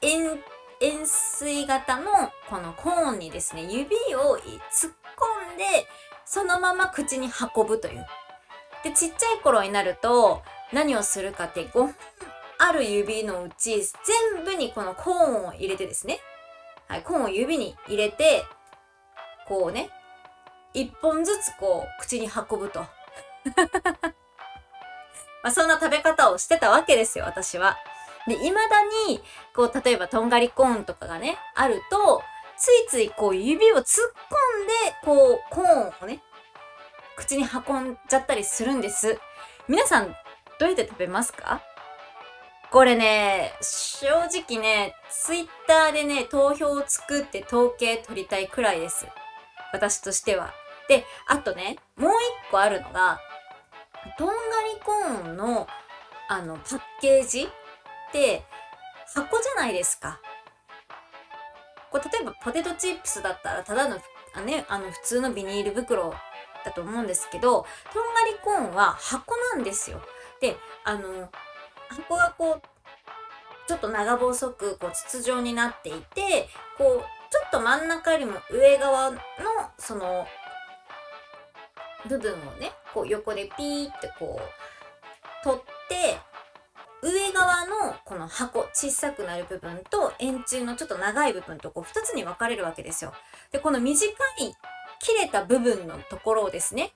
[0.00, 0.38] 円、
[0.80, 4.92] 円錐型のこのコーンにですね、指を突っ
[5.50, 5.86] 込んで、
[6.24, 8.06] そのまま口に運ぶという。
[8.84, 11.94] で、ちっちゃい頃になると、何をするかって5分
[12.62, 16.20] ある指のうち全部にこのコーンを入れてですね。
[16.88, 18.44] はい、コーンを指に入れて、
[19.48, 19.88] こうね、
[20.74, 22.80] 一本ずつこう口に運ぶと。
[25.42, 27.78] まあそんな食べ方をしてたわけですよ、私は。
[28.26, 28.60] で、未だ
[29.08, 29.24] に、
[29.56, 32.22] こう、例えばとんがりコーンとかがね、あると、
[32.58, 34.12] ついついこう指を突っ
[34.58, 36.22] 込んで、こう、コーンをね、
[37.16, 39.18] 口に運んじゃったりするんです。
[39.66, 40.14] 皆さん、
[40.58, 41.62] どうやって食べますか？
[42.70, 49.08] これね、正直ね、ツイッターでね、投票を作って統計取りたいくらいです。
[49.72, 50.54] 私としては。
[50.88, 52.14] で、あとね、もう一
[52.50, 53.18] 個あるのが、
[54.16, 54.34] とんが
[54.72, 55.66] りコーンの、
[56.28, 57.48] あの、パッケージっ
[58.12, 58.44] て
[59.14, 60.20] 箱じゃないですか。
[61.90, 63.98] これ例えばポテトチップスだったらただの、
[64.34, 66.14] あね、あの普通のビニール袋
[66.64, 70.00] だと思うんですけど、とんがりコーンは箱なんですよ。
[70.40, 71.28] で、あの、
[71.90, 72.62] 箱がこう、
[73.68, 79.18] ちょっと長細くこう筒状になっていて、こう、ちょっと真ん中よりも上側の、
[79.78, 80.26] その、
[82.08, 86.18] 部分をね、こう横でピーってこう、取って、
[87.02, 93.14] 上側のこの箱、小さくなる部分と円柱のちょっと長い部分とこう2つに分かれるわけですよ。
[93.52, 94.06] で、この短
[94.38, 94.54] い
[95.00, 96.92] 切れた部分のところをですね、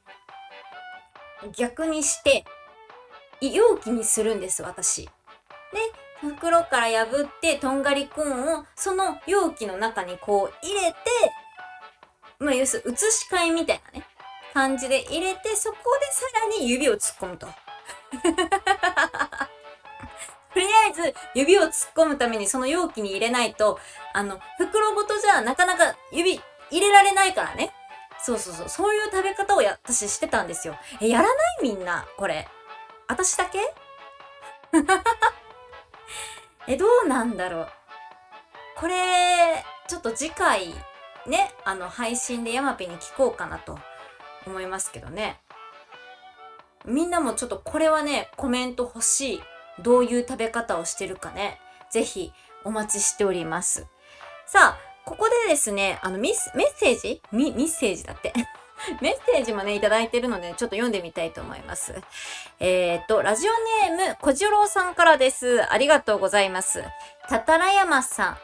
[1.56, 2.44] 逆にして、
[3.40, 5.04] 容器にするんです、私。
[5.04, 5.10] で、
[6.20, 10.96] 袋から破ってとんがりコーンをその容器の中にこう入れて、
[12.38, 14.06] まあ要するに移し替えみたいなね、
[14.54, 17.46] 感じで入れて、そこでさらに指を突っ込むと。
[20.54, 23.80] とりあえず指を突っ込むためにその容器に入れないと、
[24.12, 27.74] あの、袋ごとじゃなかなか指入れられないからね。
[28.22, 28.68] そうそうそう。
[28.68, 30.76] そういう食べ方をや、私してたんですよ。
[31.00, 31.34] え、やらない？
[31.62, 32.48] みんな、これ。
[33.08, 33.58] 私だけ？
[36.66, 37.68] え、どうなんだろう。
[38.76, 40.74] これ、ちょっと次回、
[41.26, 43.78] ね、あの、配信でヤマピに聞こうかなと
[44.46, 45.40] 思いますけどね。
[46.84, 49.42] みんなもちょっとこれはね、コメント欲しい。
[49.80, 51.60] どういう食べ方をしてるかね。
[51.90, 52.32] ぜひ
[52.64, 53.86] お待ちしております。
[54.46, 57.22] さあ、ここでですね、あのミス、メッセージ？
[57.32, 58.32] ミメッセージだって
[59.00, 61.94] メッセージもね、いただいてるので、ちょっと読んでみたいと思います。
[62.60, 63.52] えっ、と、ラジオ
[63.88, 65.62] ネーム、こじろうさんからです。
[65.72, 66.84] ありがとうございます。
[67.28, 68.38] たたらやまさん。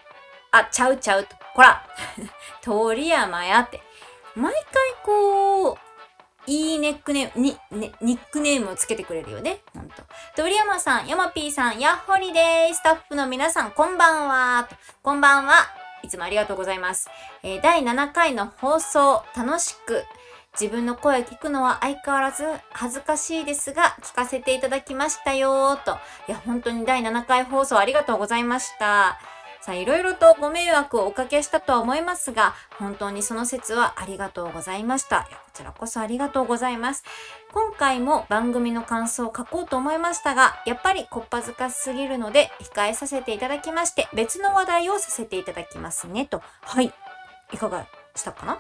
[0.53, 1.36] あ、ちゃうちゃうと。
[1.55, 1.84] こら
[2.62, 3.82] 通山やって。
[4.34, 4.62] 毎回
[5.03, 5.78] こう、
[6.47, 9.61] いいネックネーム、に、ね、ニックネームをつけてくれるよね。
[9.74, 10.03] ほんと。
[10.36, 12.80] 鳥山さん、ヤマピーさん、やっほりでーす。
[12.80, 14.68] スタッフの皆さん、こんばんは。
[15.03, 15.55] こんばんは。
[16.03, 17.09] いつもありがとうございます。
[17.43, 20.05] えー第7回の放送、楽しく、
[20.59, 25.92] 自分の声聞くのは相変わらず恥ずかしいですが、聞かせていただきましたよーと。
[26.28, 29.18] いや、本当に第7回放送ありがとうございました。
[29.62, 35.16] さあ、いろいろとご迷惑をおかけしたとは思いますが、本当にその説はありがとうございました。
[35.16, 37.05] いやこちらこそありがとうございます。
[37.53, 46.42] 今回も番組の感想を書こうと思いましたが、やっぱりこっぱずかしすぎるので、控えさせていただきまして、別の話題をさせていただきますね、と。
[46.62, 46.92] はい。
[47.53, 48.59] いかがしたかな？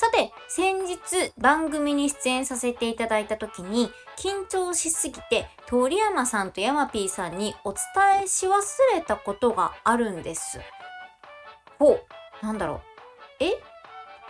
[0.00, 0.98] さて、先日
[1.36, 7.82] 番組に出演させていただいた時に、緊張しすぎて、鳥山さんとヤマピーさんにお伝
[8.24, 8.52] えし忘
[8.94, 10.58] れたことがあるんです。
[11.78, 12.00] ほう、
[12.40, 12.80] なんだろう。
[13.40, 13.52] え？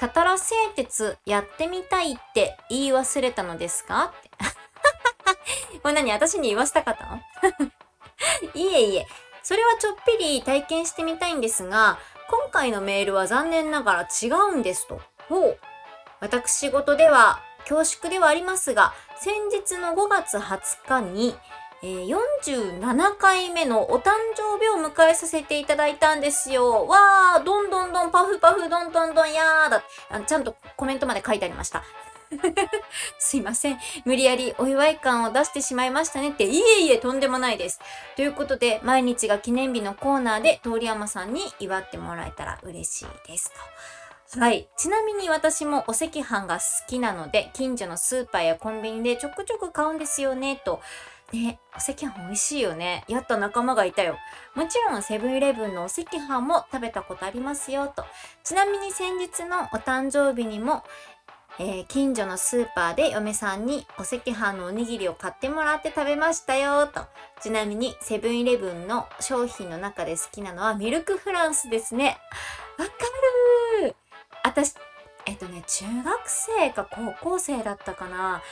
[0.01, 4.13] たたら製鉄やってみたいって言い忘れたのですか？
[4.19, 4.31] って。
[5.83, 7.07] これ何私に言わせたかった
[7.63, 7.71] の？
[8.55, 9.07] いえいえ。
[9.45, 15.01] それはちょっぴり体験してみたいんですが、今回のメールは残念ながら違うんですと。
[15.31, 15.59] ほう。
[16.21, 21.35] 私事では恐縮ではありますが、先日の5月20日に、
[21.83, 26.87] えー47回目のお誕生日を迎えさせていただいたんですよ。
[26.87, 29.83] わー、どんどんどん、パフパフ、どんどんどん、やーだ。
[30.11, 31.83] あちゃんとコメントまで書いてありました。
[33.19, 33.79] すいません。
[34.05, 37.81] 無理やりお祝い感を出してしまいましたねって、いえいえ、とんでもないです。
[38.17, 43.57] ということで、毎日が記念日のコーナーで、通山さんに祝ってもらえたら嬉しいですと。
[44.39, 44.69] はい。
[44.77, 50.81] ちなみに私もお赤飯が好きなので、近所のスーパーやコンビニでちょくちょく買うんですよね、と。
[51.33, 53.05] ね、お赤飯美味しいよね。
[53.09, 54.17] やった仲間がいたよ。
[54.55, 58.05] もちろんセブンイレブンのお赤飯も食べたことありますよ、と。
[58.45, 60.85] ちなみに先日のお誕生日にも、
[61.59, 67.01] えー近所のスーパーで嫁さんにお赤飯のおにぎりを買ってもらって食べましたよ、と。
[67.41, 72.17] ちなみにセブンイレブンの商品の中で好きなのはミルクフランスですね。
[72.79, 72.93] わか
[73.83, 73.97] る
[74.43, 74.75] 私、
[75.27, 78.43] えっとね、中学生か高校生だったかな。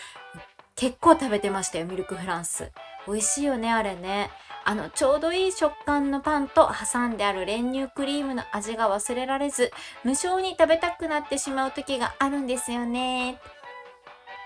[0.76, 2.70] 結構食べてましたよ、ミルクフランス。
[3.07, 4.30] 美味しいよね、あれね。
[4.64, 9.72] あの、ちょうどいい食感のパンと挟んである練乳クリームの味が忘れられず、
[10.05, 13.41] 無性に食べたくなってしまう時があるんですよね。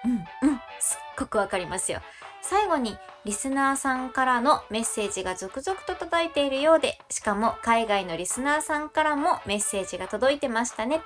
[0.04, 2.00] うん、うん、すっごくわかりますよ。
[2.42, 11.00] 最後に、リスナーさんからのメッセージが続々と届いているようで、しかも海外のリスナーさんからもメッセージが届いてましたね。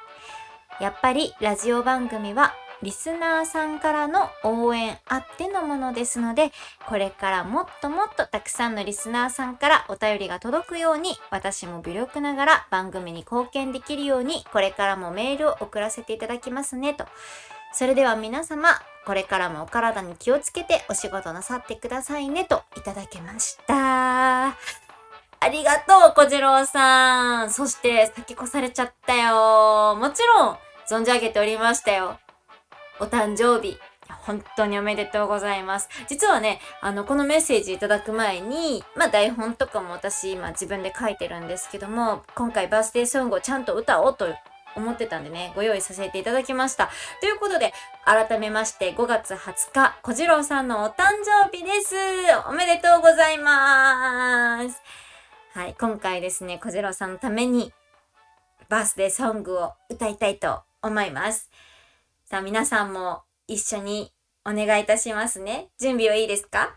[0.80, 6.52] やっぱりラジオ番組はリスナーさんからの応援あってのものですので、
[6.86, 17.06] これからもっともっとたくさんのリスナーさんからお便りが届くように、私も微力ながら番組に貢献できるように、これからもメールを送らせていただきますね、と。
[17.72, 18.70] それでは皆様、
[19.04, 24.46] これからもお体に気をつけてお仕事なさってくださいね、といただきました。
[24.48, 27.50] ありがとう、小次郎さん。
[27.50, 29.94] そして、先越されちゃったよ。
[29.94, 30.58] もちろん、
[30.88, 32.18] 存じ上げておりましたよ。
[32.98, 33.78] お誕生日。
[34.08, 35.88] 本当におめでとうございます。
[36.08, 44.26] 実はね、あの、このメッセージいただく前に、まあ台本とかも私今自分で書いてるんですけども、今回バースデーソングをちゃんと歌おうと
[44.76, 46.90] 思ってたんでね、ご用意させていただきました。
[47.20, 47.72] ということで、
[48.04, 51.94] 改めまして5月20日、小次郎さんのお誕生日です。
[52.46, 54.80] おめでとうございます。
[55.54, 57.72] はい、今回ですね、小次郎さんのために、
[58.68, 61.50] バースデーソングを歌いたいと思います。
[62.24, 64.12] さあ、皆さんも一緒に
[64.44, 65.68] お願いいたしますね。
[65.78, 66.74] 準備はいいですか？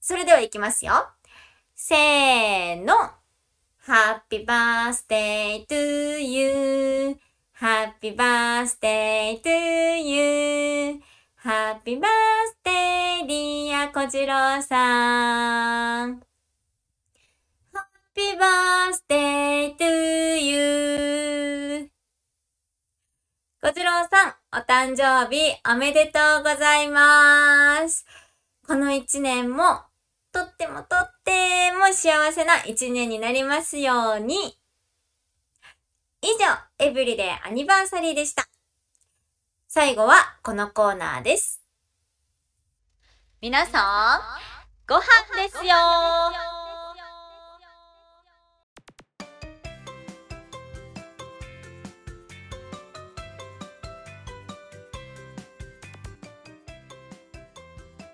[0.00, 1.08] それでは行きますよ。
[1.76, 2.94] せーの。
[3.84, 5.74] Happy birthday to
[6.22, 9.50] you.Happy birthday to
[9.98, 16.22] you.Happy birthday, dear 小次郎さん。
[17.74, 21.90] Happy birthday to you.
[23.60, 28.06] 小次郎さん、お誕生日おめでとうございます。
[28.64, 29.82] この一年も、
[30.32, 34.58] とってもとっても幸せな一年になりますように。
[36.22, 38.48] 以上、エブリデイアニバーサリーでした。
[39.68, 41.62] 最後はこのコーナーです。
[43.40, 44.20] 皆さん、
[44.86, 45.02] ご飯
[45.36, 46.51] ですよ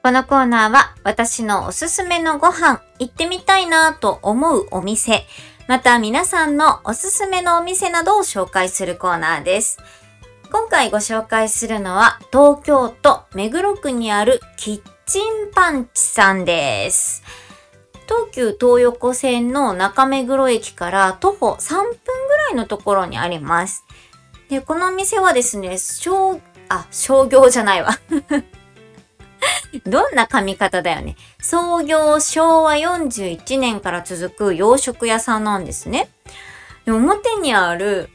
[0.09, 5.26] このコーナーは私のおすすめのご飯、行ってみたいなと思うお店、
[5.68, 9.78] また皆さんのおすすめのお店などを紹介するコーナーです。
[10.50, 17.22] 今回ご紹介するのは東京都目黒区にあるキッチンパンチさんです。
[18.06, 23.84] 東急東横線の中目黒駅から徒歩3分ぐらいのところにあります。
[24.48, 26.40] で、このお店はですね、商、
[26.70, 27.90] あ、商業じゃないわ。
[29.84, 31.16] どんな髪型だよね。
[31.41, 36.11] 創業昭和41年から続く洋食屋さんなんですね。
[36.84, 38.09] で表にある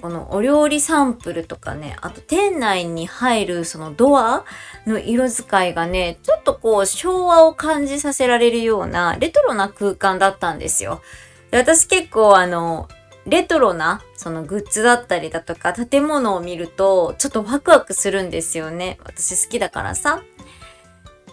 [0.00, 4.44] このお料理サンプルとかね、あと店内に入るそのドア
[4.86, 11.02] の色使いがね、ちょっとこう昭和を感じさせられるようなレトロな空間だったんですよ。
[11.50, 12.88] で私結構あの、
[13.26, 18.98] レトロなそのグッズだったりだとか建物を見るとちょっとワクワクするんですよね。
[19.04, 20.22] 私好きだからさ。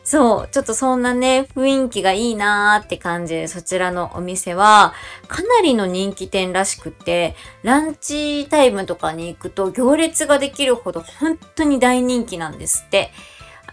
[0.08, 4.94] そう、ちょっとそんなね、雰囲気がいいなーって感じで、そちらのお店は、
[5.28, 13.12] かなりの人気店らしくて、ランチタイムとかに行くと行列ができるほど本当に大人気なんですって。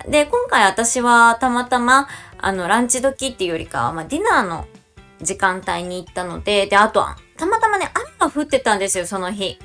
[0.09, 2.09] で、今回私はたまたま、
[2.39, 4.67] あの、ランチ時っていうよりかは、まあ、ディナーの
[5.23, 9.57] 時間帯に行ったので、で、あとは、たまたまね、雨が降ってたんですよ、その日。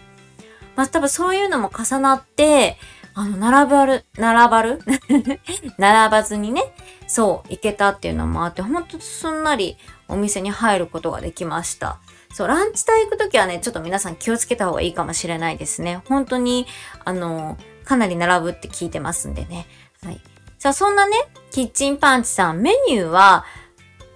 [0.76, 2.78] まあ、多分そういうのも重なって、
[3.20, 4.80] あの、並ばる、並ばる？
[5.78, 6.64] 並ばずにね、
[7.06, 9.76] そう、行けたっていうのもあって、ほんとすんなり
[10.08, 12.00] お店に入ることができました。
[12.34, 16.02] そう、ランチ帯行くときはね、ちょっと皆さん気をつけた方がいいかもしれないですね。
[16.08, 16.66] 本当に、
[17.04, 19.68] あの、かなり並ぶって聞いてますんでね。
[20.02, 20.22] はい。
[20.58, 21.18] さあ、そんなね、
[21.52, 23.44] キッチンパンチさん、メニューは、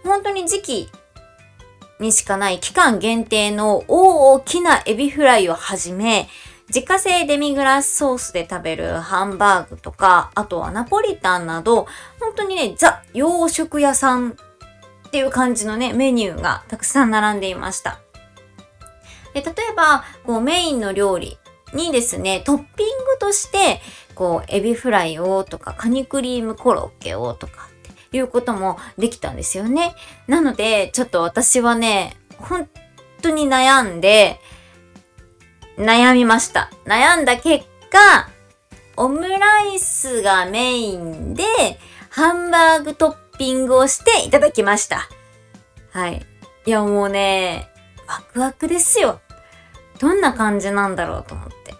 [0.06, 0.90] 本当に時期
[2.00, 6.30] にしかない期間限定の大きなエビフライをはじめ、
[6.70, 11.88] 自家製デミグラスソースで食べるハンバーグとか、あとはナポリタンなど、
[12.20, 18.00] 本当にね、ザ洋食屋さんっていう感じのね、メニューがたくさん並んでいました。
[19.34, 21.38] で、例えば、こうメインの料理
[21.74, 23.82] にですね、トッピングとして、
[24.16, 27.68] こう、エビフライをとか、カニクリームコロッケをとか
[28.08, 29.96] っていうこともできたんですよね。
[30.28, 32.70] なので、ちょっと私はね、本
[33.22, 34.40] 当に悩んで、
[35.78, 36.70] 悩みました。
[36.86, 38.30] 悩んだ結果、
[38.96, 41.44] オムライスがメインで、
[42.10, 45.10] ハンバーグトッピングをしていただきました。
[45.92, 46.26] はい。
[46.66, 47.70] いやもうね、
[48.08, 49.20] ワクワクですよ。
[50.00, 51.74] どんな感じなんだろうと思って。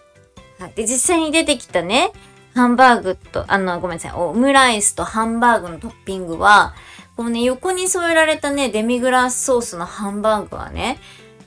[0.58, 0.72] はい。
[0.74, 2.10] で、実際に出てきたね、
[2.54, 6.74] ハンバーグと、あの、ごめんなさい、オムライスとハンバーグのトッピングは、
[7.16, 10.98] このね、横に添えられたね、デミグラスソースのハンバーグはね、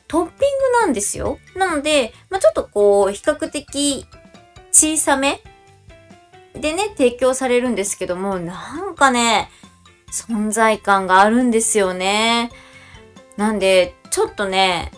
[0.08, 0.36] トッピング
[0.82, 1.40] なんですよ。
[1.56, 4.06] なので、まあ、ちょっとこう、比較的
[4.72, 5.42] 小さめ
[6.54, 9.50] でね、提供されるんですけども、なんかね、
[10.12, 12.52] 存在感があるんですよね。
[13.36, 14.92] なんで、ちょっとね、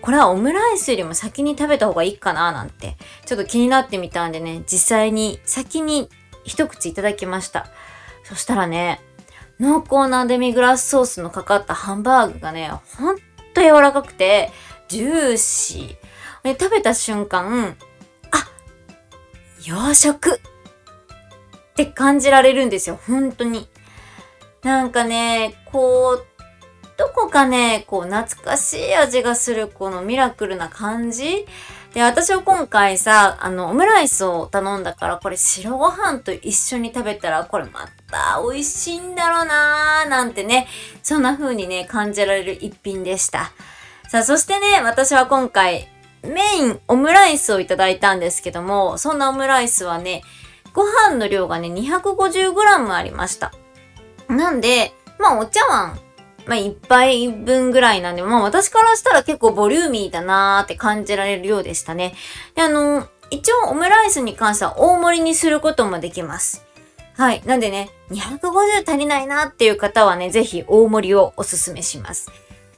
[0.00, 6.08] これはオムライスよりも先に食べた方がいいかななんて、ちょっと気になってみたんでね、実際に先に
[6.44, 7.66] 一口いただきました。
[8.24, 9.00] そしたらね、
[9.60, 13.16] 濃厚なデミグラスソースのかかったハンバーグがね、ほん
[13.52, 14.50] と柔らかくて、
[14.88, 16.54] ジューシー。
[16.54, 17.76] で、食べた瞬間、
[18.30, 18.48] あ、
[19.64, 23.68] 洋食って感じられるんですよ、本当に。
[24.62, 26.26] なんかね、こう、
[26.96, 31.46] どこかね、こう、懐かしい味がする、このミラクルな感じ
[31.94, 40.68] で、私は今回さ、あの、オムライスを頼んだから、これ白ご飯と一緒に食べたら、これまた美味しいんだろうなーなんてね、
[41.02, 43.52] そんな風にね、感じられる一品でした。
[44.08, 45.88] さあ、そしてね、私は今回、
[46.22, 50.22] メインオムライスをいただいたんですけども、そんなオムライスはね、
[50.74, 53.52] ご飯の量がね、250g ありました。
[54.28, 55.98] なんで、まあお茶碗、
[56.46, 62.14] まあ一杯分ぐらいなんで、まあ私からしたら結構ボリューミーだなーって感じられるようでしたね。
[62.54, 66.64] で、あの、一応オムライスに関しては大盛りにすることもできます。
[67.16, 67.42] はい。
[67.44, 72.30] なんでね、250足りないなっていう方はね、ぜひ大盛りをおすすめします。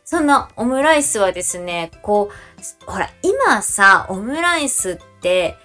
[0.05, 5.57] そんなオムライスはですね、こう、ほら、今さ、オムライスって、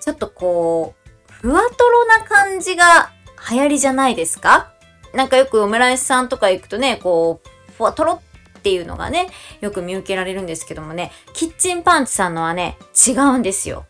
[0.00, 3.10] ちょっとこう、ふわとろな感じが
[3.50, 4.72] 流行りじゃないですか？
[5.14, 8.20] なんかよくオムライスさんとか行くとね、こう、ふわとろ
[8.58, 9.28] っていうのがね、
[9.60, 13.86] よく見受けられるんですけどもね、キッチンパンチさんのはね、違うんですよ。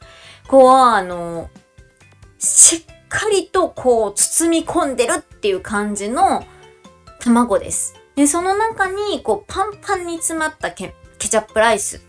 [0.47, 1.51] こう、あの、
[2.39, 6.45] しっかりとこう、包み込んでるっていう感じの
[7.21, 7.95] 卵です。
[8.15, 12.03] で、その中に、こう、パンパンに詰まったケケチャップライス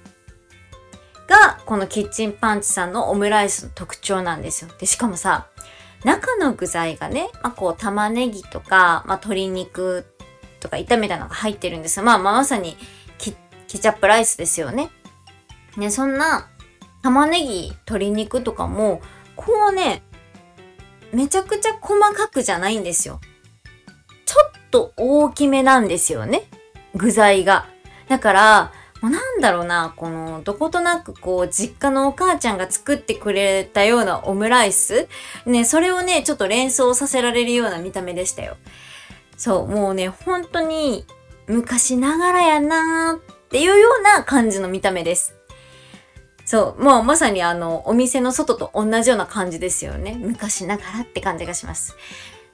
[1.28, 4.72] が、このキッチンパンチさんのオムライスの特徴なんですよ。
[4.80, 5.48] で、しかもさ、
[6.04, 10.06] 中の具材がね、まあ、こう、玉ねぎとか、まあ、鶏肉
[10.60, 12.06] とか炒めたのが入ってるんですよ。
[12.06, 12.78] まあ、まあ、まさに、
[13.18, 13.32] ケ
[13.78, 14.90] チャップライスですよね。
[15.78, 16.50] ね、そんな
[17.04, 19.02] 玉ねぎ、鶏肉とかも、
[19.36, 20.04] こうね、
[21.14, 23.20] めちゃくちゃ細かくじゃないんですよ。
[24.26, 26.44] ちょっと大きめなんですよね。
[26.96, 27.68] 具材が。
[28.08, 35.08] だから、もうなんだろうな、この、どことなくこう、実家のお母ちゃんが作ってくれたようなオムライス
[35.46, 38.58] ね、それをね、ちょっと連想させられるような見た目でしたよ。
[39.38, 41.06] そう、もうね、本当に、
[41.48, 45.39] 昔ながらやなーっていうような感じの見た目です。
[46.50, 50.18] そう、もうまさにあの、お店の外と同じような感じですよね。
[50.20, 51.96] 昔ながらって感じがします。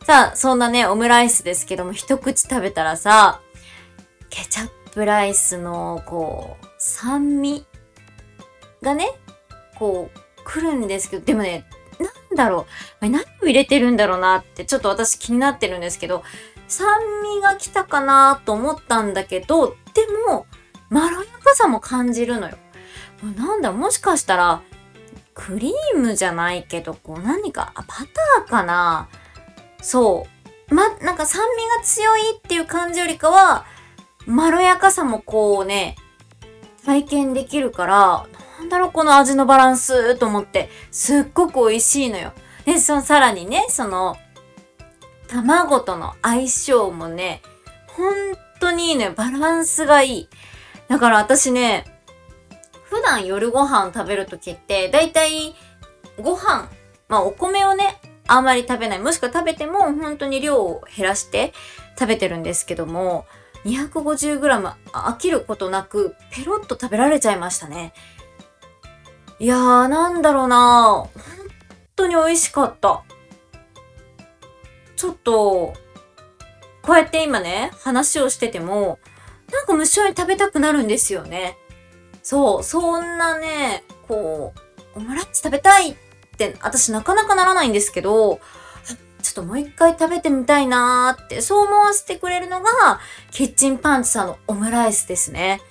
[0.03, 3.39] さあ、そんなね、オムライスですけども、一口食べたらさ、
[4.29, 7.65] ケチャップライスの、こう、酸味
[8.81, 9.07] がね、
[9.75, 11.65] こう、来るんですけど、でもね、
[11.97, 12.67] なんだろ
[13.01, 16.21] う、何を入れてるんだろうなって、ちょっと私気になってるんですけど、
[16.67, 16.85] 酸
[17.23, 20.47] 味が来たかなと思ったんだけど、でも、
[20.89, 22.57] まろやかさも感じるのよ。
[23.23, 24.61] なんだ、もしかしたら、
[25.33, 29.09] クリームじゃないけど、こう何か、あ、バターかな？
[29.81, 30.25] そ
[30.71, 30.73] う。
[30.73, 33.65] ま、なんか酸味が強いっていう感じよりかは、
[34.25, 35.95] まろやかさもこうね、
[36.85, 38.27] 体験できるから、
[38.59, 42.31] なんだろうこの味のバランスと思って、すっごく美味しいのよ。
[42.63, 44.17] で、そのさらにね、その、
[45.27, 47.41] 卵との相性もね、
[47.87, 48.13] 本
[48.59, 49.13] 当にいいのよ。
[49.13, 50.29] バランスがいい。
[50.87, 51.94] だから私ね、
[53.05, 55.55] 段夜ご飯食べるときって、だいたい
[56.21, 56.69] ご飯、
[57.07, 58.99] まあお米をね、あんまり食べない。
[58.99, 61.53] もしくは食べても本当に量を減らして
[61.97, 63.25] 食べてるんですけども、
[63.65, 67.93] 250g 飽きることなくペロッと食べられちゃいましたね。
[69.39, 71.09] いやー、なんだろうな本
[71.95, 73.03] 当に美味しかった。
[74.95, 75.73] ちょっと、
[76.81, 78.97] こうやって今ね、話をしてても、
[79.51, 81.57] なんか無性に食べたくなるんですよね。
[82.25, 84.51] そう、そんなね、こ
[84.95, 85.95] う、オムライス食べたいっ
[86.37, 88.39] て私なかなかならないんですけど、
[89.21, 92.99] ちょっともう一回食べてみたいなーって、そう思わせてくれるのが、
[93.29, 95.61] キッチンパンチさんのオムライスですね。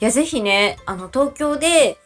[0.00, 1.96] いや、ぜひね、あの、東京で、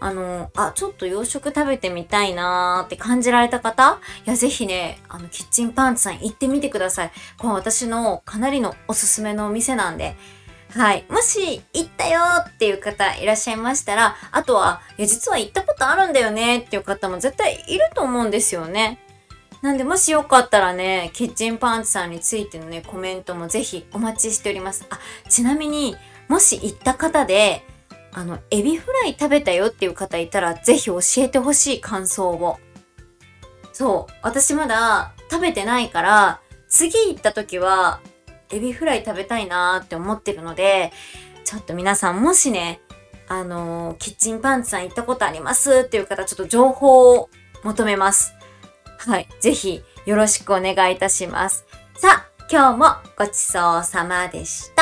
[0.00, 7.12] あの、あ、ちょっと洋食食べてみたいなーって感じられた方いや、ぜひね、あの、キッチンパンチさん行ってみてください。
[7.38, 10.16] この私のかなりのおすすめのお店なんで、
[10.76, 11.06] はい。
[11.08, 19.00] もし、行ったよっていう方いらっしゃいましたら、あとは、いや、実は行ったことあるんだよねっていう方も絶対いると思うんですよね。
[19.62, 24.84] なんで、もしよかったらね、キッチンパンチさんについてのね、コメントもぜひお待ちしております。
[24.90, 24.98] あ、
[25.30, 25.96] ちなみに、
[26.28, 27.64] もし行った方で、
[28.12, 32.58] あの、エビフライ食べたよっていう方いたら、ぜひ教えてほしい感想を。
[33.72, 34.12] そう。
[34.20, 38.00] 私まだ食べてないから、次行った時は、
[38.50, 40.92] エビフライ食べたいなーって思ってるので、
[41.44, 42.80] ちょっと皆さんもしね、
[43.28, 47.28] あのー、キッチンパンツさん行ったことありますっていう方、ちょっと情報を
[47.64, 48.34] 求めます。
[48.98, 49.28] はい。
[49.40, 51.66] ぜひ、よろしくお願いいたします。
[51.96, 52.86] さあ、今日も
[53.16, 54.75] ごちそうさまでした。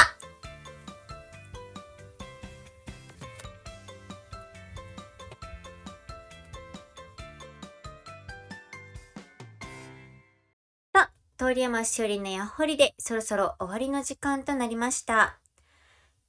[11.64, 15.38] 山しおりのやっほりでそろそろ終わりの時間となりました。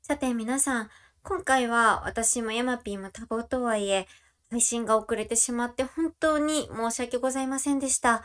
[0.01, 0.89] さて皆さん、
[1.23, 4.07] 今回は私もヤマピーも多忙とはいえ、
[4.49, 8.23] 配信が遅れてしまって本当に申し訳ございませんでした。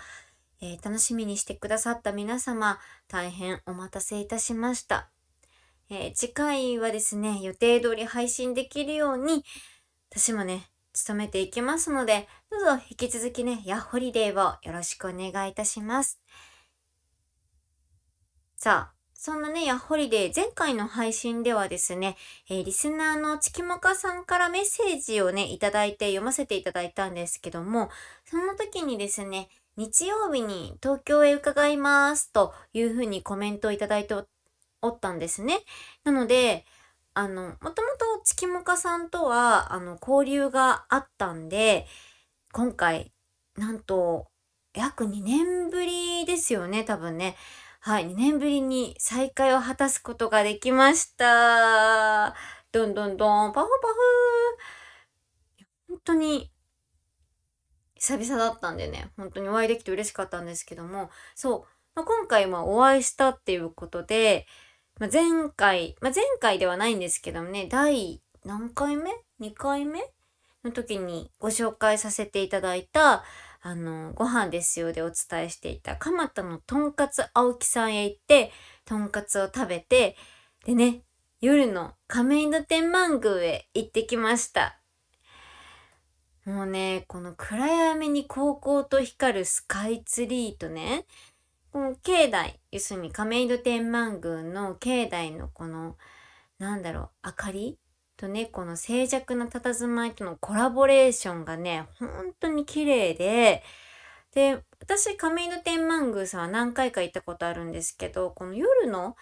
[0.61, 5.11] えー、楽しみにしてくださった皆様、大変お待たせいたしました。
[5.91, 9.45] えー、次回はですね、予定通り配信できるように、
[10.13, 10.71] 私もね、
[11.09, 16.21] 努めていきますので、どうぞ引き続きね、ヤッホリデーをよろしくお願いいたします。
[18.63, 22.19] さあ、そんなね、ヤッホリデー、前回の配信ではですね、
[22.51, 27.89] えー、リスナーのチキモカさんからメッセージをね、いただいて読ませていただいたんですけども、
[28.27, 29.49] その時にですね、
[29.79, 34.15] 日曜日に東京へ伺いますというふうにコメントをいただいて
[34.83, 35.61] おったんですね。
[36.05, 36.67] なので、
[37.15, 41.87] あの、もともとチキモカさんとは、あの、交流があったんで、
[42.53, 43.11] 今回、
[43.57, 44.27] なんと、
[44.75, 47.37] 約2年ぶりですよね、多分ね。
[47.83, 52.35] はい、2年ぶりに再会を果たすことができました。
[52.73, 53.95] どんどんどん、パフパフ
[55.89, 56.53] 本当に、
[57.95, 61.61] 久々だったんでね、本当にお会いできて嬉しかったんですけども、そう、
[61.95, 64.47] まあ、今回まあお会いしたっていうことで、
[64.99, 69.11] まあ、前回、まあ、前回ではないんですけどもね、第何回目
[69.41, 70.01] ?2 回目？
[70.65, 73.25] の時にご紹介させていただいた、
[73.63, 78.53] あの、ご飯ですよでお伝えしていた蒲田のとんかつ青木さんへ行って、
[78.87, 80.17] とんかつを食べて、
[80.65, 81.03] でね、
[81.41, 84.81] 夜の亀戸天満宮へ行ってきました。
[86.47, 91.07] もうね、この暗闇に高校と光るスカイツリーとね、
[91.71, 95.97] この境内、要するに亀戸天満宮の境内のこの、
[96.59, 97.79] なんだろう、明かり
[98.21, 102.09] とね、この静寂な佇まいとのコラボレーションがね、本
[102.39, 103.63] 当に綺麗で、
[104.35, 109.17] で、私、亀戸天満宮さんは何回か行ったことあるんですけど、この夜の、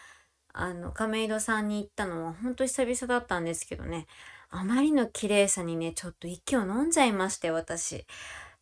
[0.53, 4.09] あの、亀戸さんに行ったのは本当久々だったんですけどね、
[4.51, 8.05] あまりの綺麗さにね、ちょっと息を飲んじゃいまして、私。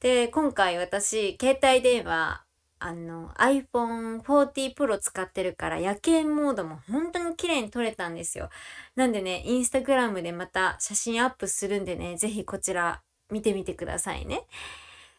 [0.01, 2.45] で、今回私、携帯電話、
[2.79, 8.51] あの、iPhone 40 Pro 使ってるから夜景モードも本当に綺麗に撮れたんですよ。
[8.95, 13.01] なんでね、インスタグラムでまた写真アップするんでね、ぜひこちら
[13.31, 14.47] 見てみてくださいね。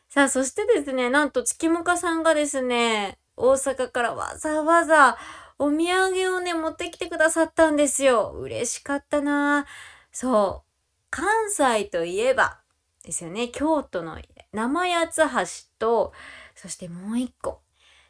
[0.09, 5.17] さあ、そしてですね、なんと、月もかさんがですね、大阪からわざわざ
[5.59, 8.31] お土産をね、持ってきてくださったんですよ。
[8.35, 9.65] 嬉しかったな
[10.11, 10.67] そう。
[11.09, 12.59] 関西といえば、
[13.03, 13.49] ですよね。
[13.49, 14.17] 京都の
[14.53, 16.13] 生八つ橋と、
[16.57, 17.61] そしてもう一個。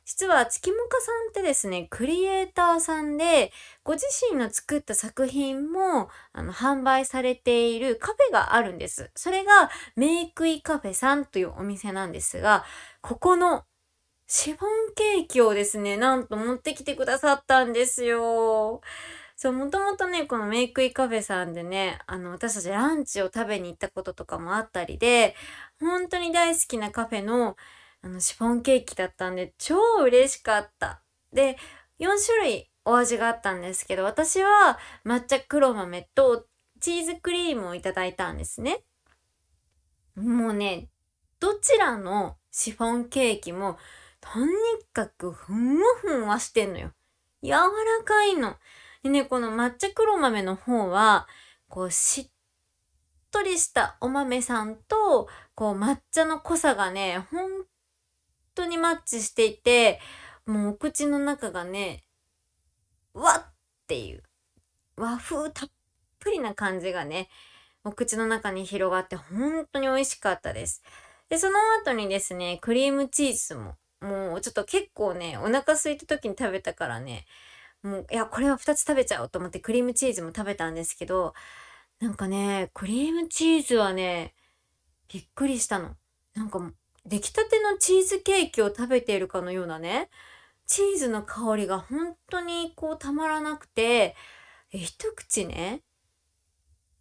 [0.08, 3.52] 実は月もかさんってですね、クリエイターさんで、
[3.84, 9.12] ご自身の作った作品もあの販売されているカフェがあるんです。
[9.16, 12.64] それがメイクイカフェさんというお店なんですが、
[13.02, 13.66] ここの
[14.28, 18.82] シフォンケーキをですね、なんと持ってきてくださったんですよ。
[19.36, 25.36] そう、もともとね、このメイクイカフェさんでね、あの、私たちランチを食べに行ったこととかもあったりで、
[25.80, 27.58] 本当に大好きなカフェの
[28.08, 31.01] あの、シフォンケーキだったんで、超嬉しかった。
[31.34, 31.58] で、
[31.99, 36.45] 4種類お味があったんですけど、私は抹茶黒豆と
[36.80, 38.86] チーズクリームをいただいたんですね。
[40.16, 40.88] もうね、
[41.41, 43.78] どちらのシフォンケーキも、
[44.22, 44.53] とに
[44.93, 46.93] かくふんわふんわしてんのよ。
[47.43, 47.68] 柔ら
[48.05, 48.55] かいの。
[49.03, 51.28] でね、この抹茶黒豆の方は、
[51.68, 52.30] こう、しっ
[53.32, 57.57] とりしたお豆さんと、こう、抹茶の濃さがね、ほん
[58.58, 59.99] 当にマッチしていて、
[60.45, 62.03] もうお口の中がね、
[63.14, 63.53] わっ
[63.88, 64.24] ていう
[64.95, 65.70] 和風たっ
[66.20, 67.30] ぷりな感じがね、
[67.84, 70.84] お口の中に広がって本当に美味しかったです。
[71.30, 77.26] で、その後にですね、クリームチーズも、もうちょっと結構ね、お腹空いた時に食べたからね、
[77.84, 81.34] もう、いや、これは2つ食べちゃおうと思ってクリームチーズも食べたんですけど、
[81.99, 84.36] なんかね、クリームチーズはね、
[85.10, 85.95] びっくりしたの。
[86.36, 86.60] なんか
[87.08, 90.10] 出来たてのチーズケーキを食べているかのようなね、
[90.66, 94.16] チーズの香りが本当にこうたまらなくて、
[94.70, 95.82] 一口ね、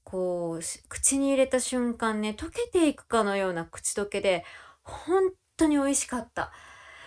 [0.05, 4.45] こう、口に入れた瞬間ね、溶けていくかのような口どけで、
[4.83, 6.53] 本当に美味しかった。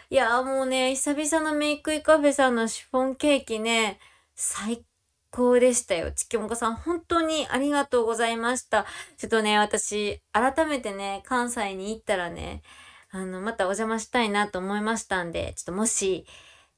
[0.10, 4.00] いやもうね、久々のメイクイカフェさんのシフォンケーキね、
[4.36, 4.84] 最
[5.32, 6.12] 高でしたよ。
[6.12, 8.86] ちきもこさん、本当にありがとうございました。
[9.18, 12.64] ちょっとね、私、改めてね、関西に行ったらね、
[13.12, 16.26] あの、またお邪魔したいなと思いましたんで、ちょっともし、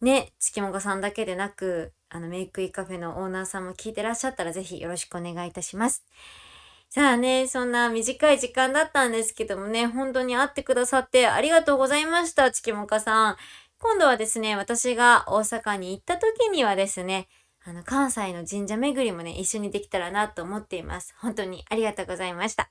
[0.01, 6.05] ね、月もこさんだけでなく、あの、メイクイカフェのオーナーさんも聞いてらっしゃったら、ぜひよろしくお願いいたします。
[6.89, 13.37] さあね、そんな短い時間だったんですけどもね、本当に会ってくださってありがとうございました、ちきもかさん。
[13.77, 17.29] 今度はですね、私が大阪に行った時にはですね、
[17.63, 21.15] あの、関西の神社巡りもね、一緒にできたらなと思っています。
[21.19, 22.69] 本当にありがとうございました。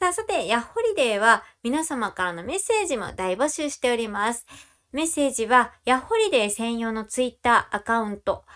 [0.00, 4.46] さあ、さて、ヤッホリデーは皆様からのメッセージも大募集しております。
[4.92, 8.46] メッセージは、ヤッホリデー専用のツイッターアカウント、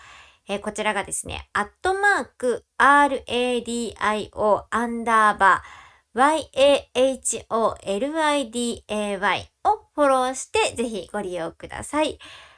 [0.47, 6.45] えー、こちらがですね、アットマーク、RADIO アンダーバー、
[7.47, 7.49] YAHOLIDAY
[9.65, 12.17] をフォローして、ぜひご利用ください。